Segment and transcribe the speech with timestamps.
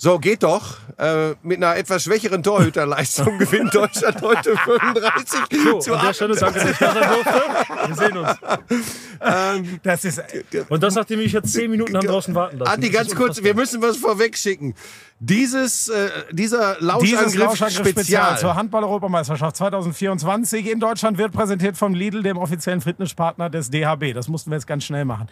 [0.00, 0.76] So, geht doch.
[0.96, 6.16] Äh, mit einer etwas schwächeren Torhüterleistung gewinnt Deutschland heute 35 So, zu an der 8.
[6.16, 7.42] Stelle danke, dass ich da sein durfte.
[7.86, 9.80] Wir sehen uns.
[9.82, 10.22] Das ist,
[10.68, 12.72] Und das, nachdem ich jetzt zehn Minuten haben draußen warten lassen.
[12.72, 14.74] Andi, ganz kurz, wir müssen was vorweg schicken.
[15.20, 18.38] Dieses, äh, dieser Dieses Lauschangriff Lauschangriff-Spezial Spezial.
[18.38, 24.14] zur Handball-Europameisterschaft 2024 in Deutschland wird präsentiert vom Lidl, dem offiziellen Fitnesspartner des DHB.
[24.14, 25.26] Das mussten wir jetzt ganz schnell machen.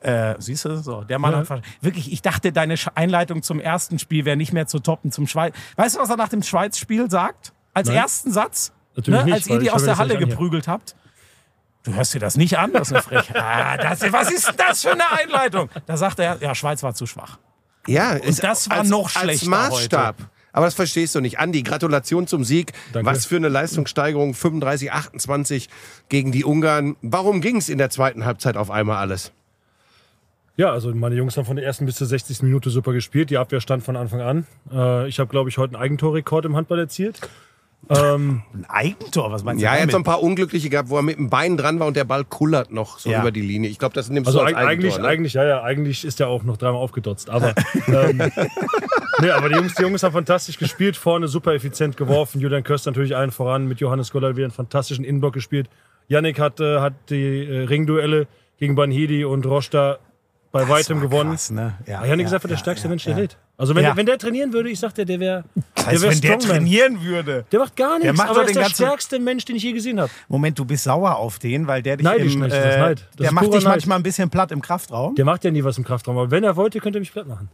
[0.00, 1.48] Äh, siehst du, so, der Mann Ja.
[1.48, 5.26] hat wirklich, ich dachte, deine Einleitung zum ersten Spiel wäre nicht mehr zu toppen zum
[5.26, 5.54] Schweiz.
[5.76, 7.52] Weißt du, was er nach dem Schweiz-Spiel sagt?
[7.72, 7.98] Als Nein.
[7.98, 8.72] ersten Satz?
[8.96, 10.26] Natürlich nicht, als ihr die aus der Halle hier.
[10.26, 10.96] geprügelt habt.
[11.82, 13.36] Du hörst dir das nicht an, das ist eine Frechheit.
[13.36, 15.70] Ah, das, was ist denn das für eine Einleitung?
[15.86, 17.38] Da sagt er, ja, Schweiz war zu schwach.
[17.86, 20.16] Ja, ist das war als, noch als schlechter Maßstab.
[20.52, 21.38] Aber das verstehst du nicht.
[21.38, 22.72] Andi, Gratulation zum Sieg.
[22.92, 23.08] Danke.
[23.08, 24.34] Was für eine Leistungssteigerung.
[24.34, 25.68] 35, 28
[26.08, 26.96] gegen die Ungarn.
[27.02, 29.32] Warum ging es in der zweiten Halbzeit auf einmal alles?
[30.56, 32.42] Ja, also meine Jungs haben von der ersten bis zur 60.
[32.42, 33.30] Minute super gespielt.
[33.30, 34.46] Die Abwehr stand von Anfang an.
[34.72, 37.20] Äh, ich habe, glaube ich, heute einen Eigentorrekord im Handball erzielt.
[37.88, 40.96] Ähm, Ein Eigentor, was meinst Ja, du er hat so ein paar Unglückliche gehabt, wo
[40.96, 43.20] er mit dem Bein dran war und der Ball kullert noch so Ja.
[43.22, 43.70] über die Linie.
[43.70, 45.08] Ich glaube, das nimmst also du als eig- eigentlich, Eigentor, ne?
[45.08, 47.30] eigentlich, ja, ja, eigentlich ist er auch noch dreimal aufgedotzt.
[47.30, 47.54] Aber,
[47.86, 48.18] ähm,
[49.22, 52.38] nee, aber die Jungs, die Jungs haben fantastisch gespielt, vorne super effizient geworfen.
[52.38, 55.70] Julian Köster natürlich allen voran, mit Johannes Goller wieder einen fantastischen Innenblock gespielt.
[56.08, 58.26] Yannick hat, äh, hat die äh, Ringduelle
[58.58, 59.98] gegen Banhidi und Rosta
[60.52, 61.30] bei weitem war gewonnen.
[61.30, 61.74] Krass, ne?
[61.86, 63.16] ja, Yannick ja, ist einfach der ja, stärkste Mensch der.
[63.16, 63.36] Welt.
[63.56, 66.10] Also wenn, der, wenn der trainieren würde, ich sag dir, der wäre Das der wär
[66.10, 66.48] wenn der Strongman.
[66.48, 67.44] trainieren würde.
[67.52, 69.72] Der macht gar nichts, macht aber er ist den der stärkste Mensch, den ich je
[69.72, 70.10] gesehen habe.
[70.28, 73.08] Moment, du bist sauer auf den, weil der dich Neidisch im, nicht, das ist Neid.
[73.16, 73.64] Das der macht dich Neid.
[73.64, 75.14] manchmal ein bisschen platt im Kraftraum.
[75.14, 77.28] Der macht ja nie was im Kraftraum, aber wenn er wollte, könnte er mich platt
[77.28, 77.48] machen.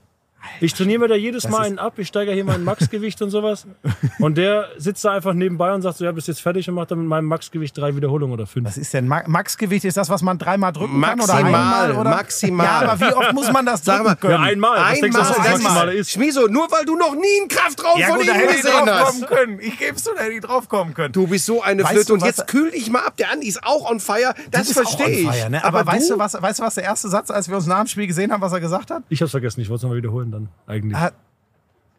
[0.60, 3.66] Ich trainiere mir da jedes Mal einen ab, ich steigere hier mein Maxgewicht und sowas.
[4.18, 6.90] Und der sitzt da einfach nebenbei und sagt so, ja, bist jetzt fertig und macht
[6.90, 8.66] dann mit meinem Maxgewicht drei Wiederholungen oder fünf.
[8.66, 9.84] Was ist denn Ma Maxgewicht?
[9.84, 11.92] Ist das, was man dreimal drücken kann oder Maximal, einmal?
[11.92, 12.10] Oder?
[12.10, 12.66] maximal.
[12.66, 14.32] Ja, aber wie oft muss man das Sag drücken mal, können?
[14.32, 14.78] Ja, einmal.
[14.80, 16.10] Was denkst du, was Einmal, ist?
[16.10, 18.86] Schmiso, nur weil du noch nie einen Kraftraum Ja von gut, ihm hätte ich gesehen
[18.86, 19.26] drauf kommen hast.
[19.28, 19.58] können.
[19.60, 21.12] Ich geb's du, da hätte ich drauf kommen können.
[21.12, 23.16] Du bist so eine Weißt Flöte du, und jetzt kühl dich mal ab.
[23.18, 24.34] Der Andi ist auch on fire.
[24.50, 25.28] Das verstehe ich.
[25.28, 25.64] fire, ne?
[25.64, 27.86] Aber, weißt, du, was, weißt du, was der erste Satz, als wir uns nach dem
[27.86, 29.02] Spiel gesehen haben, was er gesagt hat?
[29.08, 30.96] Ich hab's vergessen, ich wollte es nochmal wiederholen dann eigentlich.
[30.96, 31.12] Ah,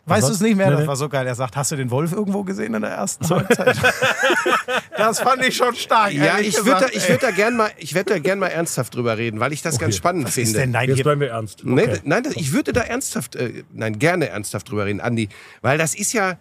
[0.09, 0.68] Weißt du es nicht mehr?
[0.68, 0.88] Nee, Das nee.
[0.88, 1.28] war so geil.
[1.28, 3.75] Er sagt, hast du den Wolf irgendwo gesehen in der ersten Halbzeit?
[4.98, 6.14] das fand ich schon stark.
[6.14, 9.18] Ja, ich würde da, würd da gern mal, ich würde da gern mal ernsthaft drüber
[9.18, 10.50] reden, weil ich das ganz spannend Was finde.
[10.50, 11.66] ist denn dein Jetzt bleiben wir ernst.
[11.66, 12.00] Nee, Okay.
[12.06, 15.28] nein, das, ich würde da ernsthaft, äh, nein, gerne ernsthaft drüber reden, Andi.
[15.62, 16.38] Weil das ist ja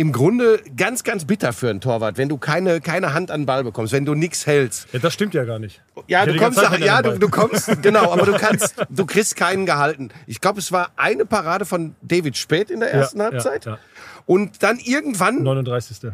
[0.00, 3.46] im Grunde ganz, ganz bitter für einen Torwart, wenn du keine, keine Hand an den
[3.46, 4.90] Ball bekommst, wenn du nichts hältst.
[4.94, 5.82] Ja, das stimmt ja gar nicht.
[6.06, 9.66] Ja, du kommst, Zeit ja, du, du kommst, genau, aber du kannst, du kriegst keinen
[9.66, 10.08] gehalten.
[10.26, 13.66] Ich glaube, es war eine Parade von David Spät in der ersten Ja, Halbzeit.
[13.66, 13.78] Ja, ja.
[14.24, 16.12] Und dann irgendwann 39.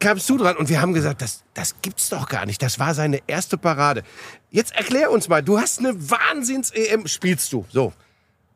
[0.00, 2.60] kamst du dran und wir haben gesagt, das, das gibt's doch gar nicht.
[2.60, 4.02] Das war seine erste Parade.
[4.50, 7.92] Jetzt erklär uns mal, du hast eine Wahnsinns-EM, spielst du, so.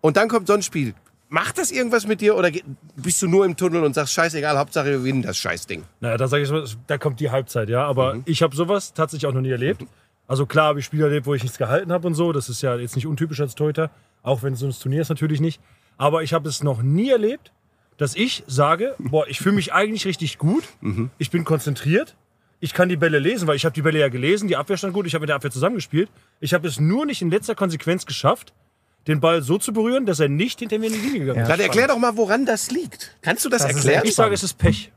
[0.00, 0.94] Und dann kommt so ein Spiel.
[1.28, 2.50] Macht das irgendwas mit dir oder
[2.96, 5.82] bist du nur im Tunnel und sagst, scheißegal, Hauptsache wir gewinnen das Scheißding?
[6.00, 7.84] Naja, da sage ich mal, da kommt die Halbzeit, ja.
[7.84, 9.84] Aber ich habe sowas tatsächlich auch noch nie erlebt.
[10.26, 12.32] Also klar habe ich Spiele erlebt, wo ich nichts gehalten habe und so.
[12.32, 13.90] Das ist ja jetzt nicht untypisch als Torhüter,
[14.22, 15.60] auch wenn so ein Turnier ist natürlich nicht.
[15.96, 17.52] Aber ich habe es noch nie erlebt,
[17.96, 20.64] dass ich sage, boah, ich fühle mich eigentlich richtig gut,
[21.18, 22.16] ich bin konzentriert,
[22.60, 24.94] ich kann die Bälle lesen, weil ich habe die Bälle ja gelesen, die Abwehr stand
[24.94, 26.08] gut, ich habe mit der Abwehr zusammengespielt.
[26.40, 28.52] Ich habe es nur nicht in letzter Konsequenz geschafft,
[29.06, 31.48] den Ball so zu berühren, dass er nicht hinter mir in die Linie gegangen ist.
[31.48, 33.14] Dann erklär doch mal, woran das liegt.
[33.22, 34.02] Kannst du das, ist erklären?
[34.06, 34.90] Ich sage, es ist Pech.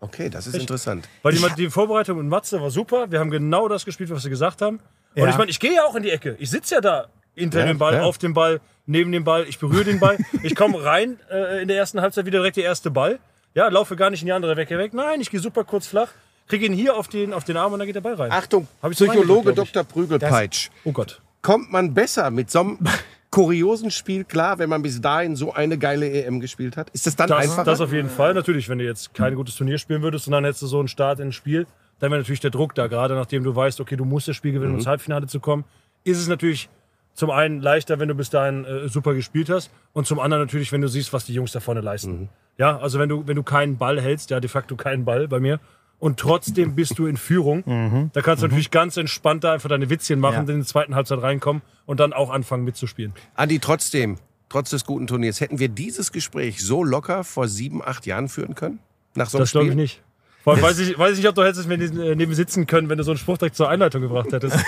[0.00, 1.06] Okay, das ist interessant.
[1.22, 3.10] Weil die, die Vorbereitung mit Matze war super.
[3.10, 4.80] Wir haben genau das gespielt, was wir gesagt haben.
[5.14, 5.28] Und Ja.
[5.28, 6.36] ich meine, ich gehe ja auch in die Ecke.
[6.38, 8.02] Ich sitze ja da hinter Ja, dem Ball, ja.
[8.02, 9.44] auf dem Ball, neben dem Ball.
[9.46, 10.16] Ich berühre den Ball.
[10.42, 13.18] Ich komme rein äh, in der ersten Halbzeit wieder direkt der erste Ball.
[13.54, 14.94] Ja, laufe gar nicht in die andere Ecke weg.
[14.94, 16.08] Nein, ich gehe super kurz flach,
[16.48, 18.30] kriege ihn hier auf den, auf den Arm und dann geht der Ball rein.
[18.32, 19.84] Achtung, Psychologe Dr.
[19.84, 20.70] Prügelpeitsch.
[20.84, 21.20] Oh Gott.
[21.42, 22.78] Kommt man besser mit so einem
[23.30, 26.90] kuriosen Spiel klar, wenn man bis dahin so eine geile EM gespielt hat?
[26.90, 27.64] Ist das dann Das, einfacher?
[27.64, 28.34] das auf jeden Fall.
[28.34, 30.88] Natürlich, wenn du jetzt kein gutes Turnier spielen würdest und dann hättest du so einen
[30.88, 31.66] Start ins Spiel,
[32.00, 34.52] dann wäre natürlich der Druck da, gerade nachdem du weißt, okay, du musst das Spiel
[34.52, 35.64] gewinnen, um ins Halbfinale zu kommen,
[36.02, 36.68] ist es natürlich
[37.14, 40.72] zum einen leichter, wenn du bis dahin äh, super gespielt hast und zum anderen natürlich,
[40.72, 42.30] wenn du siehst, was die Jungs da vorne leisten.
[42.56, 45.40] Ja, also wenn du, wenn du keinen Ball hältst, ja, de facto keinen Ball bei
[45.40, 45.60] mir,
[46.00, 49.88] und trotzdem bist du in Führung, da kannst du natürlich ganz entspannt da einfach deine
[49.90, 50.54] Witzchen machen, Ja.
[50.54, 53.12] in die zweiten Halbzeit reinkommen und dann auch anfangen mitzuspielen.
[53.36, 54.16] Andi, trotzdem,
[54.48, 58.54] trotz des guten Turniers, hätten wir dieses Gespräch so locker vor sieben, acht Jahren führen
[58.54, 58.80] können?
[59.14, 60.02] Nach so einem Das glaube ich nicht.
[60.42, 62.88] Vor allem weiß ich, weiß ich nicht, ob du hättest neben, äh, neben sitzen können,
[62.88, 64.56] wenn du so einen Spruch direkt zur Einleitung gebracht hättest.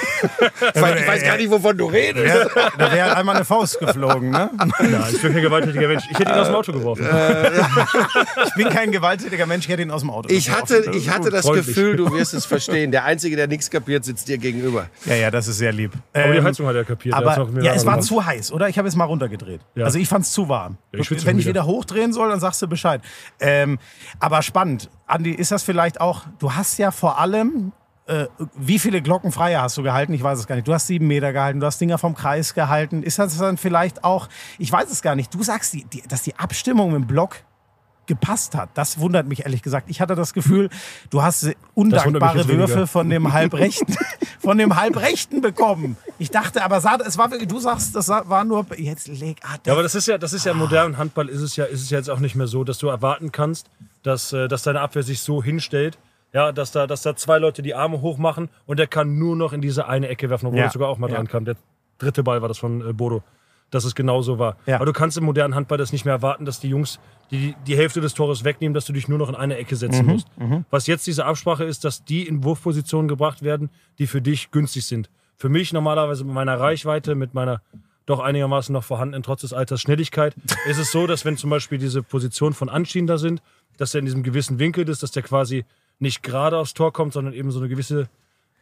[0.75, 2.27] Ich weiß, ich weiß gar nicht, wovon du redest.
[2.55, 4.49] Ja, da wäre einmal eine Faust geflogen, ne?
[4.91, 6.05] ja, ich bin kein gewalttätiger Mensch.
[6.11, 7.07] Ich hätte ihn aus dem Auto geworfen.
[8.47, 10.63] Ich bin kein gewalttätiger Mensch, ich hätte ihn aus dem Auto Ich geworfen.
[10.63, 11.67] hatte, ich hatte das freundlich.
[11.67, 12.91] Gefühl, du wirst es verstehen.
[12.93, 14.87] Der Einzige, der nichts kapiert, sitzt dir gegenüber.
[15.07, 15.93] Ja, ja, das ist sehr lieb.
[16.13, 17.15] Aber die Ähm, Heizung hat er kapiert.
[17.15, 18.69] Aber mir ja, es war zu heiß, oder?
[18.69, 19.61] Ich habe es mal runtergedreht.
[19.75, 19.85] Ja.
[19.85, 20.77] Also ich fand es zu warm.
[20.93, 21.63] Ja, ich Wenn ich wieder.
[21.63, 23.01] wieder hochdrehen soll, dann sagst du Bescheid.
[23.41, 23.79] Ähm,
[24.21, 24.91] aber spannend.
[25.07, 27.73] Andi, ist das vielleicht auch, du hast ja vor allem,
[28.07, 28.27] äh,
[28.57, 30.13] wie viele Glockenfreie hast du gehalten?
[30.13, 30.67] Ich weiß es gar nicht.
[30.67, 33.03] Du hast sieben Meter gehalten, du hast Dinger vom Kreis gehalten.
[33.03, 34.29] Ist das dann vielleicht auch,
[34.59, 37.37] ich weiß es gar nicht, du sagst, die, die, dass die Abstimmung im Block
[38.07, 38.71] gepasst hat.
[38.75, 39.89] Das wundert mich ehrlich gesagt.
[39.89, 40.69] Ich hatte das Gefühl,
[41.11, 42.47] du hast undankbare.
[42.49, 43.97] Würfe von dem Halbrechten,
[44.41, 45.97] von dem Halbrechten bekommen.
[46.19, 49.39] Ich dachte, aber es war wirklich, du sagst, das war nur jetzt leg.
[49.45, 51.65] Ah, Ja, aber das ist ja, das ist ja im modernen Handball ist es ja,
[51.65, 53.71] ist es ja jetzt auch nicht mehr so, dass du erwarten kannst,
[54.03, 55.99] dass, äh, dass deine Abwehr sich so hinstellt,
[56.33, 59.37] ja, dass da, dass da zwei Leute die Arme hoch machen und der kann nur
[59.37, 60.65] noch in diese eine Ecke werfen, obwohl Ja.
[60.67, 61.17] er sogar auch mal Ja.
[61.17, 61.45] dran kam.
[61.45, 61.57] Der
[61.99, 63.23] dritte Ball war das von äh, Bodo,
[63.71, 64.57] dass es genau so war.
[64.67, 64.77] Ja.
[64.77, 66.99] Aber du kannst im modernen Handball das nicht mehr erwarten, dass die Jungs
[67.31, 70.05] die, die Hälfte des Tores wegnehmen, dass du dich nur noch in eine Ecke setzen
[70.07, 70.29] Mhm, musst.
[70.71, 74.85] Was jetzt diese Absprache ist, dass die in Wurfpositionen gebracht werden, die für dich günstig
[74.87, 75.09] sind.
[75.37, 77.63] Für mich normalerweise mit meiner Reichweite, mit meiner
[78.07, 80.35] doch einigermaßen noch vorhandenen, trotz des Alters, Schnelligkeit,
[80.69, 83.43] ist es so, dass wenn zum Beispiel diese Positionen von Anschieden da sind,
[83.77, 85.65] dass er in diesem gewissen Winkel ist, dass der quasi
[85.99, 88.09] nicht gerade aufs Tor kommt, sondern eben so eine gewisse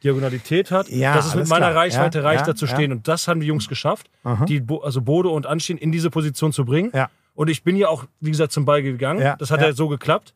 [0.05, 1.83] Diagonalität hat, Ja, dass es mit meiner klar.
[1.83, 2.75] Reichweite Ja, reicht, ja, da zu ja.
[2.75, 2.93] stehen.
[2.93, 4.11] Und das haben die Jungs geschafft,
[4.49, 6.91] die, Bo- also Bode und Anschieden in diese Position zu bringen.
[6.95, 7.11] Ja.
[7.35, 9.21] Und ich bin ja auch, wie gesagt, zum Ball gegangen.
[9.21, 9.69] Ja, Das hat ja.
[9.69, 10.35] ja so geklappt,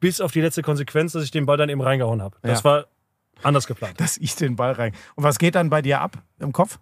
[0.00, 2.36] bis auf die letzte Konsequenz, dass ich den Ball dann eben reingehauen habe.
[2.42, 2.64] Das Ja.
[2.64, 2.86] war
[3.42, 4.00] anders geplant.
[4.00, 4.92] dass ich den Ball rein.
[5.16, 6.78] Und was geht dann bei dir ab im Kopf?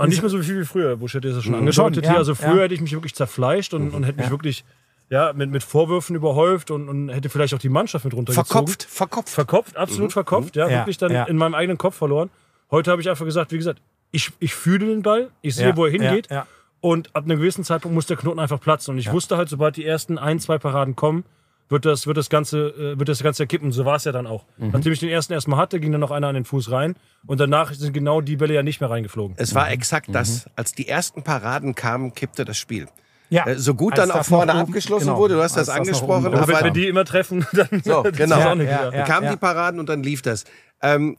[0.00, 0.96] Aber nicht mehr so viel wie früher.
[0.96, 1.58] Busch hätte das schon Mhm.
[1.60, 2.18] angedeutet Schon, ja, hier.
[2.18, 2.62] Also früher ja.
[2.62, 4.64] hätte ich mich wirklich zerfleischt und, und hätte mich wirklich
[5.08, 8.46] ja, mit, mit Vorwürfen überhäuft und, und hätte vielleicht auch die Mannschaft mit runtergezogen.
[8.48, 9.28] Verkopft, verkopft.
[9.30, 10.54] Verkopft, absolut verkopft.
[10.56, 10.70] Ja, Mhm.
[10.72, 11.24] Ja, wirklich dann ja.
[11.24, 12.30] in meinem eigenen Kopf verloren.
[12.70, 13.80] Heute habe ich einfach gesagt, wie gesagt,
[14.12, 16.28] ich, ich fühle den Ball, ich sehe, Ja, wo er hingeht.
[16.30, 16.46] ja, ja.
[16.80, 18.92] Und ab einem gewissen Zeitpunkt muss der Knoten einfach platzen.
[18.92, 21.24] Und ich wusste halt, sobald die ersten ein, zwei Paraden kommen,
[21.70, 23.72] wird das, wird das Ganze, äh, wird das Ganze kippen.
[23.72, 24.44] So war es ja dann auch.
[24.58, 24.70] Mhm.
[24.72, 26.96] Nachdem ich den ersten erstmal hatte, ging dann noch einer an den Fuß rein.
[27.26, 29.36] Und danach sind genau die Bälle ja nicht mehr reingeflogen.
[29.38, 30.48] Es war exakt das.
[30.56, 32.88] Als die ersten Paraden kamen, kippte das Spiel.
[33.30, 33.46] Ja.
[33.46, 35.66] Äh, So gut Als dann auch das vorne abgeschlossen genau, wurde, du hast als das
[35.66, 38.38] das noch angesprochen, wenn, aber wenn die immer treffen, dann So, das genau.
[38.38, 38.90] Ja, ja.
[38.90, 40.44] Dann kamen die Paraden und dann lief das.
[40.82, 41.16] Ähm,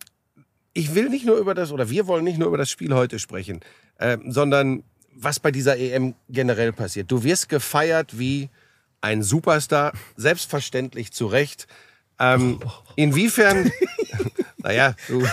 [0.74, 3.20] ich will nicht nur über das, oder wir wollen nicht nur über das Spiel heute
[3.20, 3.62] sprechen,
[4.00, 4.84] ähm, sondern
[5.16, 7.12] was bei dieser EM generell passiert.
[7.12, 8.50] Du wirst gefeiert wie
[9.02, 11.68] ein Superstar, selbstverständlich zu Recht.
[12.20, 12.60] Ähm,
[12.96, 13.72] inwiefern,
[14.58, 15.24] naja, du,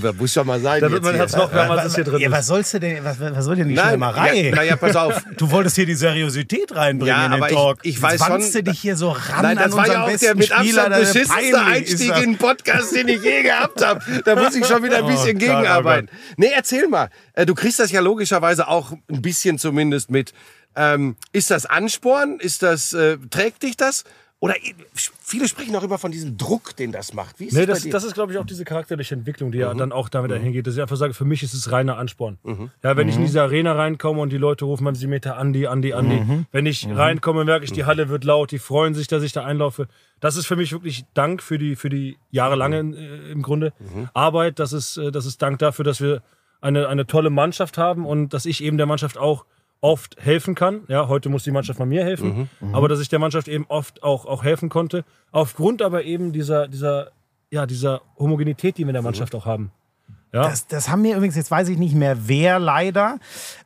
[0.00, 0.80] du musst schon mal sein.
[0.80, 1.18] Da wird jetzt hier.
[1.20, 2.32] Herz noch wärmer, als es hier drin ja, ist.
[2.32, 4.34] was sollst du denn, was, was soll denn die Nein, Schlemmerei?
[4.48, 5.22] ja, naja, pass auf.
[5.36, 7.78] Du wolltest hier die Seriosität reinbringen Ja, in den aber ich- Talk.
[7.82, 10.08] ich Jetzt weiß schon- du dich hier so ran Nein, das an war ja auch
[10.08, 10.84] besten der mit Spieler.
[10.86, 12.18] Abstand das ist beschissenste Einstieg das.
[12.18, 14.00] in einen Podcast, den ich je gehabt habe.
[14.24, 16.08] Da muss ich schon wieder ein Oh bisschen Gott, gegenarbeiten.
[16.36, 17.08] Nee, erzähl mal.
[17.34, 20.32] Äh, Du kriegst das ja logischerweise auch ein bisschen zumindest mit.
[20.76, 22.38] Ähm, ist das Ansporn?
[22.40, 24.04] Ist das, äh, trägt dich das?
[24.40, 27.38] Oder i- viele sprechen auch immer von diesem Druck, den das macht.
[27.38, 29.62] Wie ist Nee, das, das, das ist, glaube ich, auch diese charakterliche Entwicklung, die Mhm.
[29.62, 32.38] ja dann auch damit einhergeht, dass ich einfach sage, für mich ist es reiner Ansporn.
[32.82, 35.92] Ja, wenn ich in diese Arena reinkomme und die Leute rufen beim Meter Andi, Andi,
[35.92, 36.16] Andi.
[36.16, 36.46] Mhm.
[36.50, 39.44] Wenn ich reinkomme, merke ich, die Halle wird laut, die freuen sich, dass ich da
[39.44, 39.86] einlaufe.
[40.18, 43.72] Das ist für mich wirklich Dank für die, für die jahrelange äh, im Grunde
[44.12, 44.58] Arbeit.
[44.58, 46.20] Das ist, äh, das ist Dank dafür, dass wir
[46.60, 49.44] eine, eine tolle Mannschaft haben und dass ich eben der Mannschaft auch
[49.82, 50.84] oft helfen kann.
[50.88, 54.02] Ja, heute muss die Mannschaft mal mir helfen, aber dass ich der Mannschaft eben oft
[54.02, 55.04] auch, auch helfen konnte.
[55.32, 57.10] Aufgrund aber eben dieser, dieser,
[57.50, 59.72] ja, dieser Homogenität, die wir in der Mannschaft auch haben.
[60.34, 63.18] Ja, Das, das haben mir übrigens, jetzt weiß ich nicht mehr wer leider.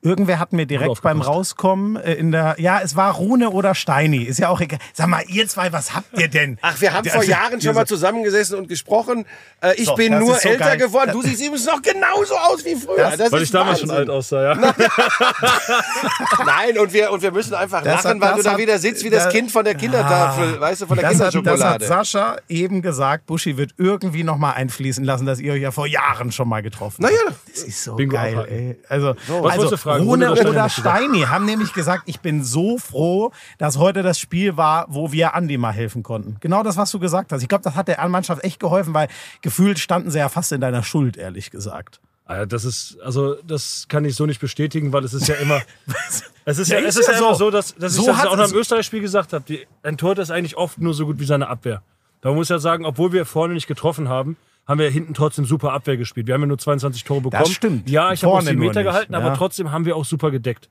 [0.03, 1.21] Irgendwer hat mir direkt beim.
[1.21, 4.79] Rauskommen äh, in der, ja, es war Rune oder Steini, ist ja auch egal.
[4.93, 6.59] Sag mal, ihr zwei, was habt ihr denn?
[6.63, 9.27] Ach, wir haben Der- vor Jahren schon mal zusammengesessen und gesprochen.
[9.61, 10.77] Äh, ich So, bin das nur so älter geil.
[10.79, 11.11] geworden.
[11.13, 12.97] Du siehst übrigens noch genauso aus wie früher.
[12.97, 14.11] Das- Das weil ist ich damals schon Wahnsinn.
[14.11, 14.55] alt aussah, ja.
[16.45, 18.59] Nein, und wir, und wir müssen einfach Das lachen, hat- weil das du da hat-
[18.59, 21.21] wieder sitzt wie das da- Kind von der Kindertafel, weißt du, von der Das hat,
[21.21, 21.87] das hat Kinderschokolade.
[21.87, 25.87] Sascha eben gesagt, Buschi wird irgendwie noch mal einfließen lassen, dass ihr euch ja vor
[25.87, 27.17] Jahren schon mal getroffen Naja.
[27.53, 28.55] Das ist so Bingo geil, abhaken.
[28.55, 28.77] ey.
[28.89, 30.05] Also, Was also fragen?
[30.05, 34.57] Rune oder oder Steini, haben nämlich gesagt, ich bin so froh, dass heute das Spiel
[34.57, 36.37] war, wo wir Andi mal helfen konnten.
[36.41, 37.43] Genau das, was du gesagt hast.
[37.43, 39.09] Ich glaube, das hat der Mannschaft echt geholfen, weil
[39.43, 42.01] gefühlt standen sie ja fast in deiner Schuld, ehrlich gesagt.
[42.29, 45.61] Ah Das ist, also, das kann ich so nicht bestätigen, weil es ist ja immer.
[46.49, 47.47] Es ist ja, Ja, es ist ja ja immer so.
[47.47, 49.45] so, dass, dass So ich das auch nach es- dem Österreich-Spiel gesagt habe.
[49.49, 51.83] Die, ein Torhüter ist eigentlich oft nur so gut wie seine Abwehr.
[52.21, 54.37] Da muss ja sagen, obwohl wir vorne nicht getroffen haben,
[54.67, 56.27] haben wir hinten trotzdem super Abwehr gespielt.
[56.27, 57.47] Wir haben ja nur 22 Tore bekommen.
[57.47, 57.89] stimmt.
[57.91, 59.19] Ja, ich habe auch nur Meter gehalten, ja.
[59.21, 60.69] aber trotzdem haben wir auch super gedeckt.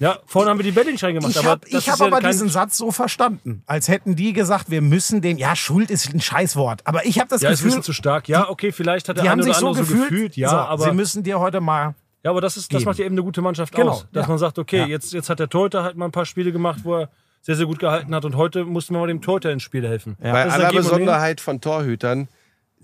[0.00, 1.30] Ja, vorne haben wir die Bälle nicht reingemacht.
[1.30, 4.32] Ich aber habe das ich hab ja aber diesen Satz so verstanden, als hätten die
[4.32, 7.60] gesagt, wir müssen dem, ja, Schuld ist ein Scheißwort, aber ich habe das Ja, ist
[7.60, 8.28] ein Gefühl, bisschen zu stark.
[8.28, 10.36] Ja, okay, vielleicht hat der die eine haben oder sich so andere gefühlt, so gefühlt.
[10.36, 12.88] Ja, so, aber sie müssen dir heute mal, Ja, aber das, ist, das geben.
[12.90, 14.06] macht ja eben eine gute Mannschaft Genau, aus.
[14.12, 14.28] Dass ja.
[14.30, 14.86] man sagt, okay, Ja.
[14.86, 17.08] jetzt, jetzt hat der Torhüter halt mal ein paar Spiele gemacht, wo er
[17.42, 20.16] sehr, sehr gut gehalten hat und heute mussten wir mal dem Torhüter ins Spiel helfen.
[20.20, 20.72] Bei Das ist aller.
[20.72, 22.26] Besonderheit von Torhütern,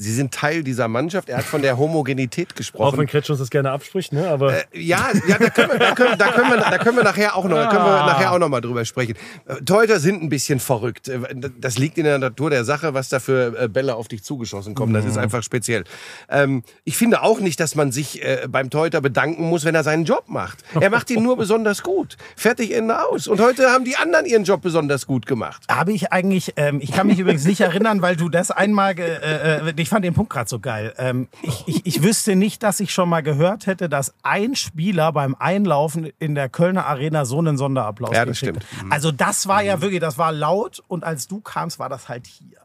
[0.01, 1.29] sie sind Teil dieser Mannschaft.
[1.29, 3.07] Er hat von der Homogenität Auch wenn gesprochen.
[3.07, 4.29] Kretsch uns das gerne abspricht, ne?
[4.29, 7.37] aber Ja, ja da, können wir, da, können, da, können wir, da können wir nachher
[7.37, 9.15] auch noch, da können wir nachher auch noch mal drüber sprechen.
[9.47, 11.09] Äh, Torhüter sind ein bisschen verrückt.
[11.09, 11.21] Äh,
[11.59, 14.75] Das liegt in der Natur der Sache, was da für äh, Bälle auf dich zugeschossen
[14.75, 14.95] kommen.
[14.95, 15.85] Das ist einfach speziell.
[16.31, 19.85] Ähm, ich finde auch nicht, dass man sich äh, beim Torhüter bedanken muss, wenn er
[19.85, 20.65] seinen Job macht.
[20.81, 22.17] Er macht ihn nur besonders gut.
[22.37, 23.29] Fertig, Ende aus.
[23.29, 25.63] Und heute haben die anderen ihren Job besonders gut gemacht.
[25.71, 29.59] habe ich eigentlich, ähm, ich kann mich übrigens nicht erinnern, weil du das einmal, äh,
[29.69, 30.95] äh, ich fand den Punkt gerade so geil.
[30.97, 35.13] Ähm, ich, ich, ich wüsste nicht, dass ich schon mal gehört hätte, dass ein Spieler
[35.13, 38.85] beim Einlaufen in der Kölner Arena so einen Sonderapplaus Ja, das gekriegt stimmt.
[38.87, 38.93] hat.
[38.93, 42.27] Also das war ja wirklich, das war laut und als du kamst, war das halt
[42.27, 42.59] hier.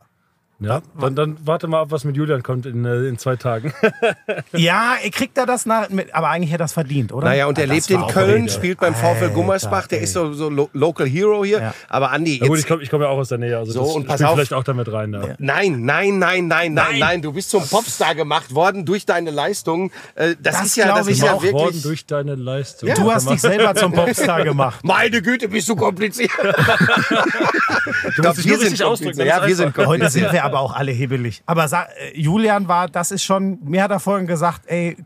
[0.59, 3.73] Ja, dann, dann warte mal ab, was mit Julian kommt in, äh, in zwei Tagen.
[4.53, 7.27] Ja, er kriegt er das nach, aber eigentlich hätte er das verdient, oder?
[7.27, 10.03] Naja, und er Ah, lebt in Köln, spielt beim VfL Gummersbach, der ey.
[10.05, 11.59] ist so, so Lo Local Hero hier.
[11.59, 11.73] Ja.
[11.89, 13.71] Aber Andi, Na gut, ich jetzt, komme ich komm ja auch aus der Nähe, also
[13.73, 14.35] So, das und pass auf.
[14.35, 15.13] vielleicht auch damit rein.
[15.13, 15.35] Ja.
[15.39, 19.91] nein, nein, nein, nein, nein, nein, du bist zum Popstar gemacht worden durch deine Leistung.
[20.15, 21.43] Äh, Das, Das ist ja, das ich ist ja auch.
[21.43, 21.81] Worden wirklich.
[21.83, 22.89] durch deine Leistung.
[22.95, 24.79] Du hast dich selber zum Popstar gemacht.
[24.83, 26.31] Meine Güte, bist du kompliziert.
[28.15, 29.19] du musst dich nur richtig ausdrücken.
[29.25, 30.11] Ja, wir sind Heute kompliziert.
[30.11, 31.43] sind wir aber auch alle hibbelig.
[31.45, 34.97] Aber äh, Julian war, das ist schon, mir hat er vorhin gesagt, ey,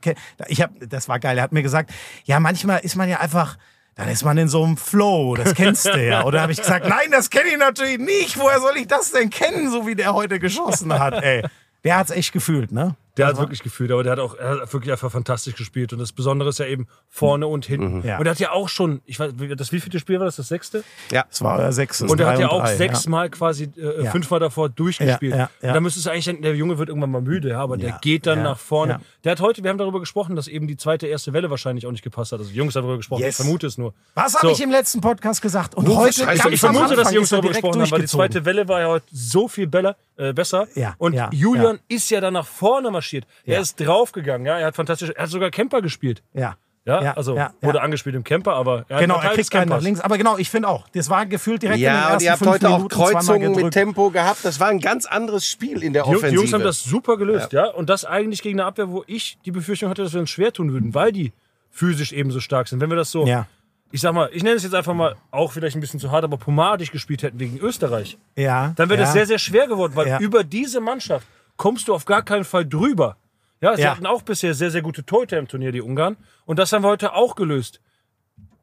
[0.48, 1.38] ich hab, das war geil.
[1.38, 1.91] Er hat mir gesagt,
[2.25, 3.58] ja, manchmal ist man ja einfach,
[3.96, 6.24] dann ist man in so einem Flow, das kennst du ja.
[6.24, 8.39] Oder habe ich gesagt, nein, das kenne ich natürlich nicht.
[8.39, 11.43] Woher soll ich das denn kennen, so wie der heute geschossen hat, ey.
[11.84, 12.96] Der hat's echt gefühlt, ne?
[13.20, 15.94] Der hat wirklich gefühlt, aber der hat auch er hat wirklich einfach fantastisch gespielt.
[15.94, 18.06] Und das Besondere ist ja eben vorne und hinten.
[18.08, 18.18] Ja.
[18.18, 20.38] Und er hat ja auch schon, ich weiß, wie- das wievielte Spiel war das?
[20.38, 20.84] Das sechste?
[21.12, 22.10] Das war euer sechstes.
[22.10, 24.12] Und er hat ja auch drei, sechsmal quasi äh, Ja.
[24.12, 25.34] fünfmal davor durchgespielt.
[25.34, 25.68] Ja, ja, ja.
[25.70, 27.90] Und da müsste es eigentlich, denken, der Junge wird irgendwann mal müde, ja, aber der
[27.90, 28.94] Ja, geht dann ja, nach vorne.
[28.94, 29.00] ja.
[29.26, 31.92] Der hat heute, wir haben darüber gesprochen, dass eben die zweite, erste Welle wahrscheinlich auch
[31.92, 32.40] nicht gepasst hat.
[32.40, 33.32] Also die Jungs haben darüber gesprochen, Yes.
[33.32, 33.94] ich vermute es nur.
[34.16, 34.54] Was habe So.
[34.54, 35.76] ich im letzten Podcast gesagt?
[35.76, 38.00] Und Oh, heute ganz ich vermute, dass die Jungs er darüber direkt gesprochen haben, weil
[38.02, 40.68] die zweite Welle war ja heute so viel Bella, äh, besser.
[40.76, 41.96] Ja, und ja, Julian ja.
[41.96, 43.09] ist ja dann nach vorne marschiert.
[43.13, 43.60] Er Ja.
[43.62, 44.58] ist draufgegangen, ja.
[44.60, 46.22] Er hat fantastisch, er hat sogar Camper gespielt.
[46.34, 46.56] Ja.
[46.86, 47.84] Ja, Ja, also ja, wurde ja.
[47.84, 50.00] angespielt im Camper, aber er Genau, hat er kriegt keinen nach links.
[50.00, 52.32] Aber genau, ich finde auch, das war gefühlt direkt in den Ja, und ersten ihr
[52.32, 53.74] habt heute auch Minuten zweimal Kreuzungen mit.
[53.74, 54.44] Tempo gehabt.
[54.44, 56.30] Das war ein ganz anderes Spiel in der Die, Jungs- Offensive.
[56.30, 57.66] die Jungs haben das super gelöst, ja.
[57.68, 60.51] Und das eigentlich gegen eine Abwehr, wo ich die Befürchtung hatte, dass wir uns schwer
[60.51, 61.32] tun würden, weil die
[61.70, 62.80] physisch eben so stark sind.
[62.80, 63.46] Wenn wir das so, Ja.
[63.92, 66.24] ich sag mal, ich nenne es jetzt einfach mal, auch vielleicht ein bisschen zu hart,
[66.24, 68.74] aber pomadig gespielt hätten gegen Österreich, Ja.
[68.78, 69.06] dann wäre ja.
[69.06, 70.20] das sehr, sehr schwer geworden, weil Ja.
[70.20, 71.28] über diese Mannschaft
[71.60, 73.18] kommst du auf gar keinen Fall drüber.
[73.62, 73.92] Ja, sie Ja.
[73.92, 76.18] hatten auch bisher sehr, sehr gute Torhüter im Turnier, die Ungarn.
[76.46, 77.82] Und das haben wir heute auch gelöst.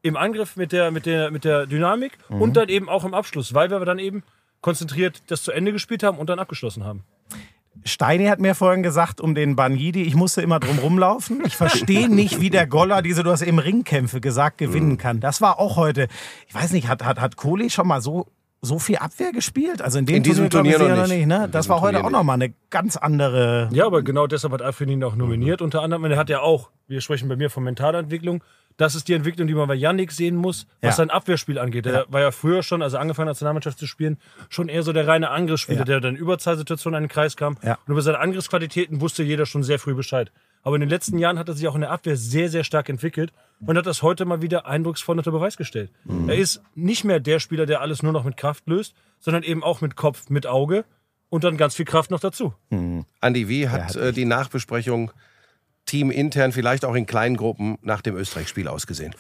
[0.03, 2.43] Im Angriff mit der, mit der, mit der Dynamik Mhm.
[2.43, 4.23] und dann eben auch im Abschluss, weil wir dann eben
[4.63, 7.05] konzentriert das zu Ende gespielt haben und dann abgeschlossen haben.
[7.85, 11.43] Steini hat mir vorhin gesagt, um den Banjidi, ich musste immer drum rumlaufen.
[11.47, 15.21] Ich verstehe nicht, wie der Goller diese, du hast eben Ringkämpfe gesagt, gewinnen kann.
[15.21, 16.09] Das war auch heute,
[16.49, 18.27] ich weiß nicht, hat, hat, hat Kohli schon mal so,
[18.63, 19.83] so viel Abwehr gespielt?
[19.83, 21.27] Also in dem In diesem ich, Turnier sicher noch nicht.
[21.27, 21.49] ne?
[21.51, 23.69] Das war heute Turnier auch nochmal eine ganz andere.
[23.73, 25.63] Ja, aber genau deshalb hat Alfred ihn auch nominiert.
[25.63, 28.43] Unter anderem, und er hat ja auch, wir sprechen bei mir von Mentalentwicklung,
[28.79, 30.97] das ist die Entwicklung, die man bei Yannick sehen muss, was Ja.
[30.97, 31.87] sein Abwehrspiel angeht.
[31.87, 34.19] Der war ja früher schon, also angefangen als Nationalmannschaft zu spielen,
[34.51, 35.85] schon eher so der reine Angriffsspieler, Ja.
[35.85, 37.57] der dann in Überzahlsituationen in den Kreis kam.
[37.63, 37.79] Ja.
[37.87, 40.31] Und über seine Angriffsqualitäten wusste jeder schon sehr früh Bescheid.
[40.67, 42.89] Aber in den letzten Jahren hat er sich auch in der Abwehr sehr, sehr stark
[42.89, 43.33] entwickelt
[43.65, 45.93] und hat das heute mal wieder eindrucksvoll unter Beweis gestellt.
[46.03, 46.29] Mhm.
[46.29, 49.63] Er ist nicht mehr der Spieler, der alles nur noch mit Kraft löst, sondern eben
[49.63, 50.85] auch mit Kopf, mit Auge
[51.29, 52.53] und dann ganz viel Kraft noch dazu.
[53.21, 55.13] Andi, wie hat äh, die Nachbesprechung
[55.85, 59.15] teamintern, vielleicht auch in kleinen Gruppen, nach dem Österreich-Spiel ausgesehen?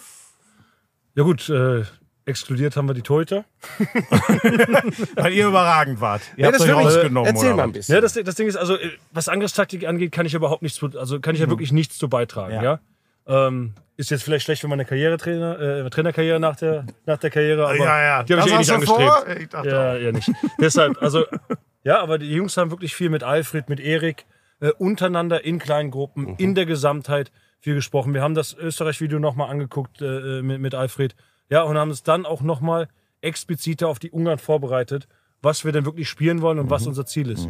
[1.14, 1.84] Ja gut, äh,
[2.26, 3.44] exkludiert haben wir die Torhüter.
[5.14, 6.22] Weil ihr überragend wart.
[6.36, 7.26] Ihr Ja, habt das euch rausgenommen.
[7.34, 7.72] Erzähl oder mal ein was?
[7.74, 7.94] bisschen.
[7.94, 11.20] Ja, das, das Ding ist, also äh, was Angriffstaktik angeht, kann ich überhaupt nichts, also
[11.20, 12.54] kann ich ja wirklich nichts zu beitragen.
[12.54, 12.62] Ja.
[12.62, 12.80] Ja.
[13.48, 17.64] Ähm, ist jetzt vielleicht schlecht für meine Karrieretrainer, äh, Trainerkarriere nach der, nach der Karriere,
[17.66, 18.22] aber Ja, ja.
[18.22, 19.00] die habe ich Das eh nicht angestrebt.
[19.10, 19.26] vor?
[19.40, 20.30] Ich dachte Ja, ja, nicht.
[20.60, 21.24] Deshalb, also,
[21.82, 24.26] ja, aber die Jungs haben wirklich viel mit Alfred, mit Erik,
[24.60, 26.34] äh, untereinander in kleinen Gruppen, Mhm.
[26.38, 27.30] in der Gesamtheit
[27.60, 28.12] viel gesprochen.
[28.14, 31.16] Wir haben das Österreich-Video nochmal angeguckt äh, mit, mit Alfred.
[31.48, 32.88] Ja, und haben es dann auch nochmal
[33.20, 35.08] expliziter auf die Ungarn vorbereitet,
[35.42, 36.70] was wir denn wirklich spielen wollen und Mhm.
[36.70, 37.48] was unser Ziel ist.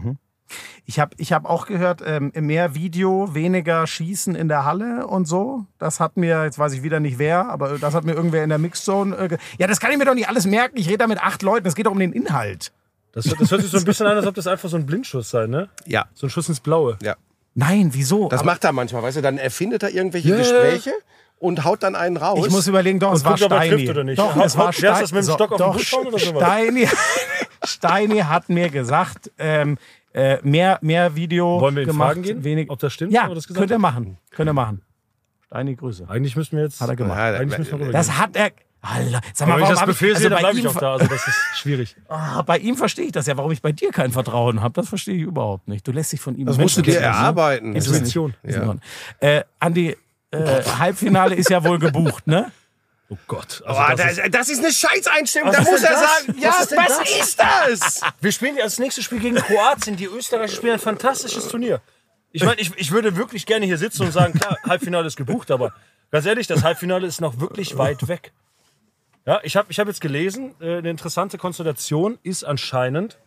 [0.85, 5.27] Ich habe ich hab auch gehört, ähm, mehr Video, weniger Schießen in der Halle und
[5.27, 5.65] so.
[5.79, 8.49] Das hat mir, jetzt weiß ich wieder nicht wer, aber das hat mir irgendwer in
[8.51, 9.17] der Mixzone.
[9.17, 10.77] Äh, ja, das kann ich mir doch nicht alles merken.
[10.79, 11.67] Ich rede da mit acht Leuten.
[11.67, 12.71] Es geht doch um den Inhalt.
[13.11, 15.31] Das, das hört sich so ein bisschen an, als ob das einfach so ein Blindschuss
[15.31, 15.69] sei, ne?
[15.87, 16.97] Ja, So ein Schuss ins Blaue.
[17.03, 17.17] ja.
[17.59, 18.29] Nein, wieso?
[18.29, 20.37] Das Aber- macht er manchmal, weißt du, dann erfindet er irgendwelche Ja.
[20.37, 20.93] Gespräche
[21.39, 22.47] und haut dann einen raus.
[22.47, 23.91] Ich muss überlegen, doch, Und es war Steini.
[23.91, 24.19] oder nicht.
[24.19, 25.35] Doch, es war das mit dem Steini.
[25.35, 26.19] Stock auf den doch?
[26.19, 26.89] Steini,
[27.65, 29.79] Steini hat mir gesagt, ähm,
[30.13, 32.09] äh, mehr, mehr Video Wollen wir ihn gemacht.
[32.09, 34.17] fragen gehen, wenig, ob das stimmt, Ja, er das gesagt könnt ihr machen.
[34.31, 34.83] Könnt ihr machen.
[35.47, 36.09] Steini, Grüße.
[36.09, 36.81] Eigentlich müssen wir jetzt.
[36.81, 37.19] Hat er gemacht.
[37.19, 38.51] Ja, Eigentlich müssen wir rüber Das hat er...
[38.83, 40.65] Alter, sag Aber mal, wenn warum ich das Befehl also sehe, dann bei bleibe ich
[40.65, 40.93] ihm auch da.
[40.93, 41.97] Also das ist schwierig.
[42.09, 44.75] Ah, bei ihm verstehe ich das ja, warum ich bei dir kein Vertrauen habe.
[44.75, 45.87] Das verstehe ich überhaupt nicht.
[45.89, 47.75] Du lässt dich von ihm das musst du dir erarbeiten.
[47.75, 48.35] Intuition.
[48.45, 48.81] Ordnung.
[49.19, 49.97] Äh, Andi,
[50.31, 52.51] äh, Halbfinale ist ja wohl gebucht, ne?
[53.09, 53.63] Oh Gott.
[53.65, 55.49] Also Oh, das das, ist, das ist eine Scheißeinstellung.
[55.51, 56.01] Was Da muss er das?
[56.01, 58.01] sagen, ja, Was was ist denn ist das?
[58.21, 59.97] wir spielen als nächstes Spiel gegen Kroatien.
[59.97, 61.81] Die Österreicher spielen ein fantastisches Turnier.
[62.33, 65.51] Ich meine, ich, ich würde wirklich gerne hier sitzen und sagen, klar, Halbfinale ist gebucht,
[65.53, 65.73] aber
[66.11, 68.33] ganz ehrlich, das Halbfinale ist noch wirklich weit weg.
[69.25, 73.19] Ja, ich habe ich hab jetzt gelesen, äh, eine interessante Konstellation ist anscheinend,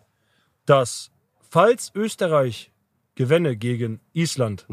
[0.65, 1.09] dass
[1.49, 2.71] falls Österreich
[3.15, 4.67] gewänne gegen Island,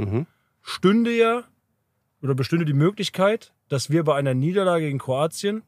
[0.62, 1.44] stünde ja
[2.26, 5.62] oder bestünde die Möglichkeit, dass wir bei einer Niederlage gegen Kroatien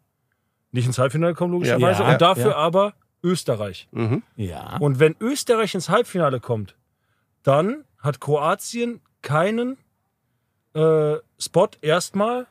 [0.70, 2.56] nicht ins Halbfinale kommen, logischerweise, Ja, und dafür ja.
[2.56, 3.88] aber Österreich.
[4.36, 4.76] Ja.
[4.78, 6.76] Und wenn Österreich ins Halbfinale kommt,
[7.42, 9.76] dann hat Kroatien keinen
[10.74, 12.46] äh, Spot erstmal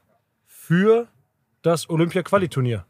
[0.45, 1.07] für
[1.61, 2.85] das Olympia-Quali-Turnier.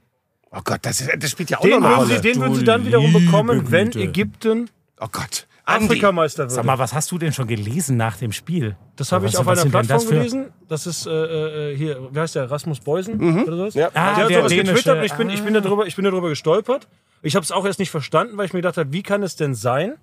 [0.52, 2.22] Oh Gott, das, ist, das spielt ja auch Den, noch eine würden sie, Rolle.
[2.22, 4.00] den würden sie dann wiederum bekommen, wenn Güte.
[4.02, 4.70] Ägypten
[5.00, 5.48] Oh Gott.
[5.68, 6.52] Afrikameister wird.
[6.52, 8.76] Sag mal, was hast du denn schon gelesen nach dem Spiel?
[8.96, 10.46] Das habe ich Was- auf einer Plattform das gelesen.
[10.68, 12.50] Das ist äh, äh, hier, wie heißt der?
[12.50, 13.74] Rasmus Beusen oder sowas?
[13.74, 13.88] Ja.
[13.94, 15.06] Ah, der hat der sowas dänische- getwittert.
[15.06, 16.88] Ich bin, ich, bin darüber, ich bin darüber gestolpert.
[17.22, 19.36] Ich habe es auch erst nicht verstanden, weil ich mir gedacht habe, wie kann es
[19.36, 19.96] denn sein,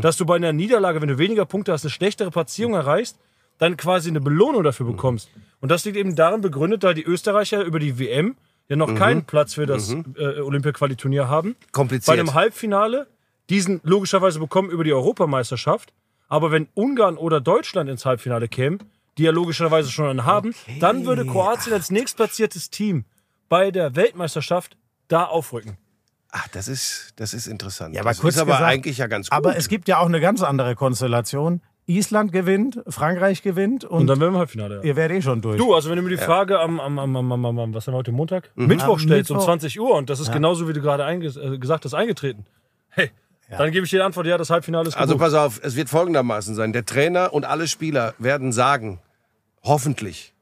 [0.00, 3.18] dass du bei einer Niederlage, wenn du weniger Punkte hast, eine schlechtere Platzierung erreichst,
[3.58, 5.28] dann quasi eine Belohnung dafür bekommst.
[5.60, 8.36] Und das liegt eben darin begründet, da die Österreicher über die WM
[8.68, 11.54] ja noch keinen Platz für das äh, Olympia-Quali-Turnier haben.
[11.72, 12.06] Kompliziert.
[12.16, 13.06] Bei einem Halbfinale
[13.50, 15.92] diesen logischerweise bekommen über die Europameisterschaft.
[16.28, 18.78] Aber wenn Ungarn oder Deutschland ins Halbfinale kämen,
[19.16, 23.04] die ja logischerweise schon einen haben, dann würde Kroatien als nächstplatziertes Team
[23.48, 24.76] bei der Weltmeisterschaft
[25.08, 25.76] da aufrücken.
[26.30, 27.94] Ach, das ist, das ist interessant.
[27.94, 29.36] Ja, aber das kurz ist aber gesagt, eigentlich ja ganz gut.
[29.36, 31.62] Aber es gibt ja auch eine ganz andere Konstellation.
[31.86, 34.76] Island gewinnt, Frankreich gewinnt und, Und dann wären wir im Halbfinale.
[34.76, 34.82] Ja.
[34.82, 35.56] ihr werdet eh schon durch.
[35.56, 37.94] Du, also wenn du mir die Frage am, am, am, am, am, am was haben
[37.94, 38.50] wir heute Montag?
[38.56, 39.52] Mittwoch Am stellst um Mittwoch.
[39.52, 42.44] 20 Uhr und das ist genauso, wie du gerade äh, gesagt hast, eingetreten.
[42.90, 43.10] Hey,
[43.56, 45.26] dann gebe ich dir die Antwort, ja, das Halbfinale ist Also gebucht.
[45.26, 46.72] pass auf, es wird folgendermaßen sein.
[46.72, 48.98] Der Trainer und alle Spieler werden sagen,
[49.64, 50.34] hoffentlich,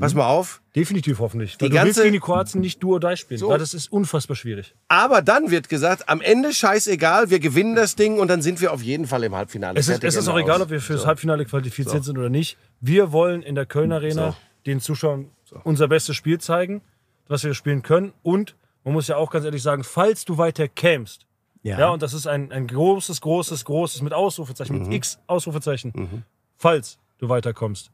[0.00, 1.56] pass mal auf, Definitiv hoffentlich.
[1.58, 3.40] Weil Die du willst ganze- gegen die Kroaten nicht du oder die spielen.
[3.42, 4.74] Weil das ist unfassbar schwierig.
[4.88, 8.72] aber dann wird gesagt, am Ende scheißegal, wir gewinnen das Ding und dann sind wir
[8.72, 9.78] auf jeden Fall im Halbfinale.
[9.78, 12.58] Es ist, es ist auch egal, ob wir fürs Halbfinale qualifiziert sind oder nicht.
[12.80, 15.30] Wir wollen in der Köln Arena den Zuschauern
[15.64, 16.82] unser bestes Spiel zeigen,
[17.28, 18.12] was wir spielen können.
[18.22, 21.25] Und man muss ja auch ganz ehrlich sagen, falls du weiter kämst,
[21.70, 26.24] ja, und das ist ein, ein großes, großes, großes mit Ausrufezeichen, mit X Ausrufezeichen,
[26.56, 27.90] falls du weiterkommst,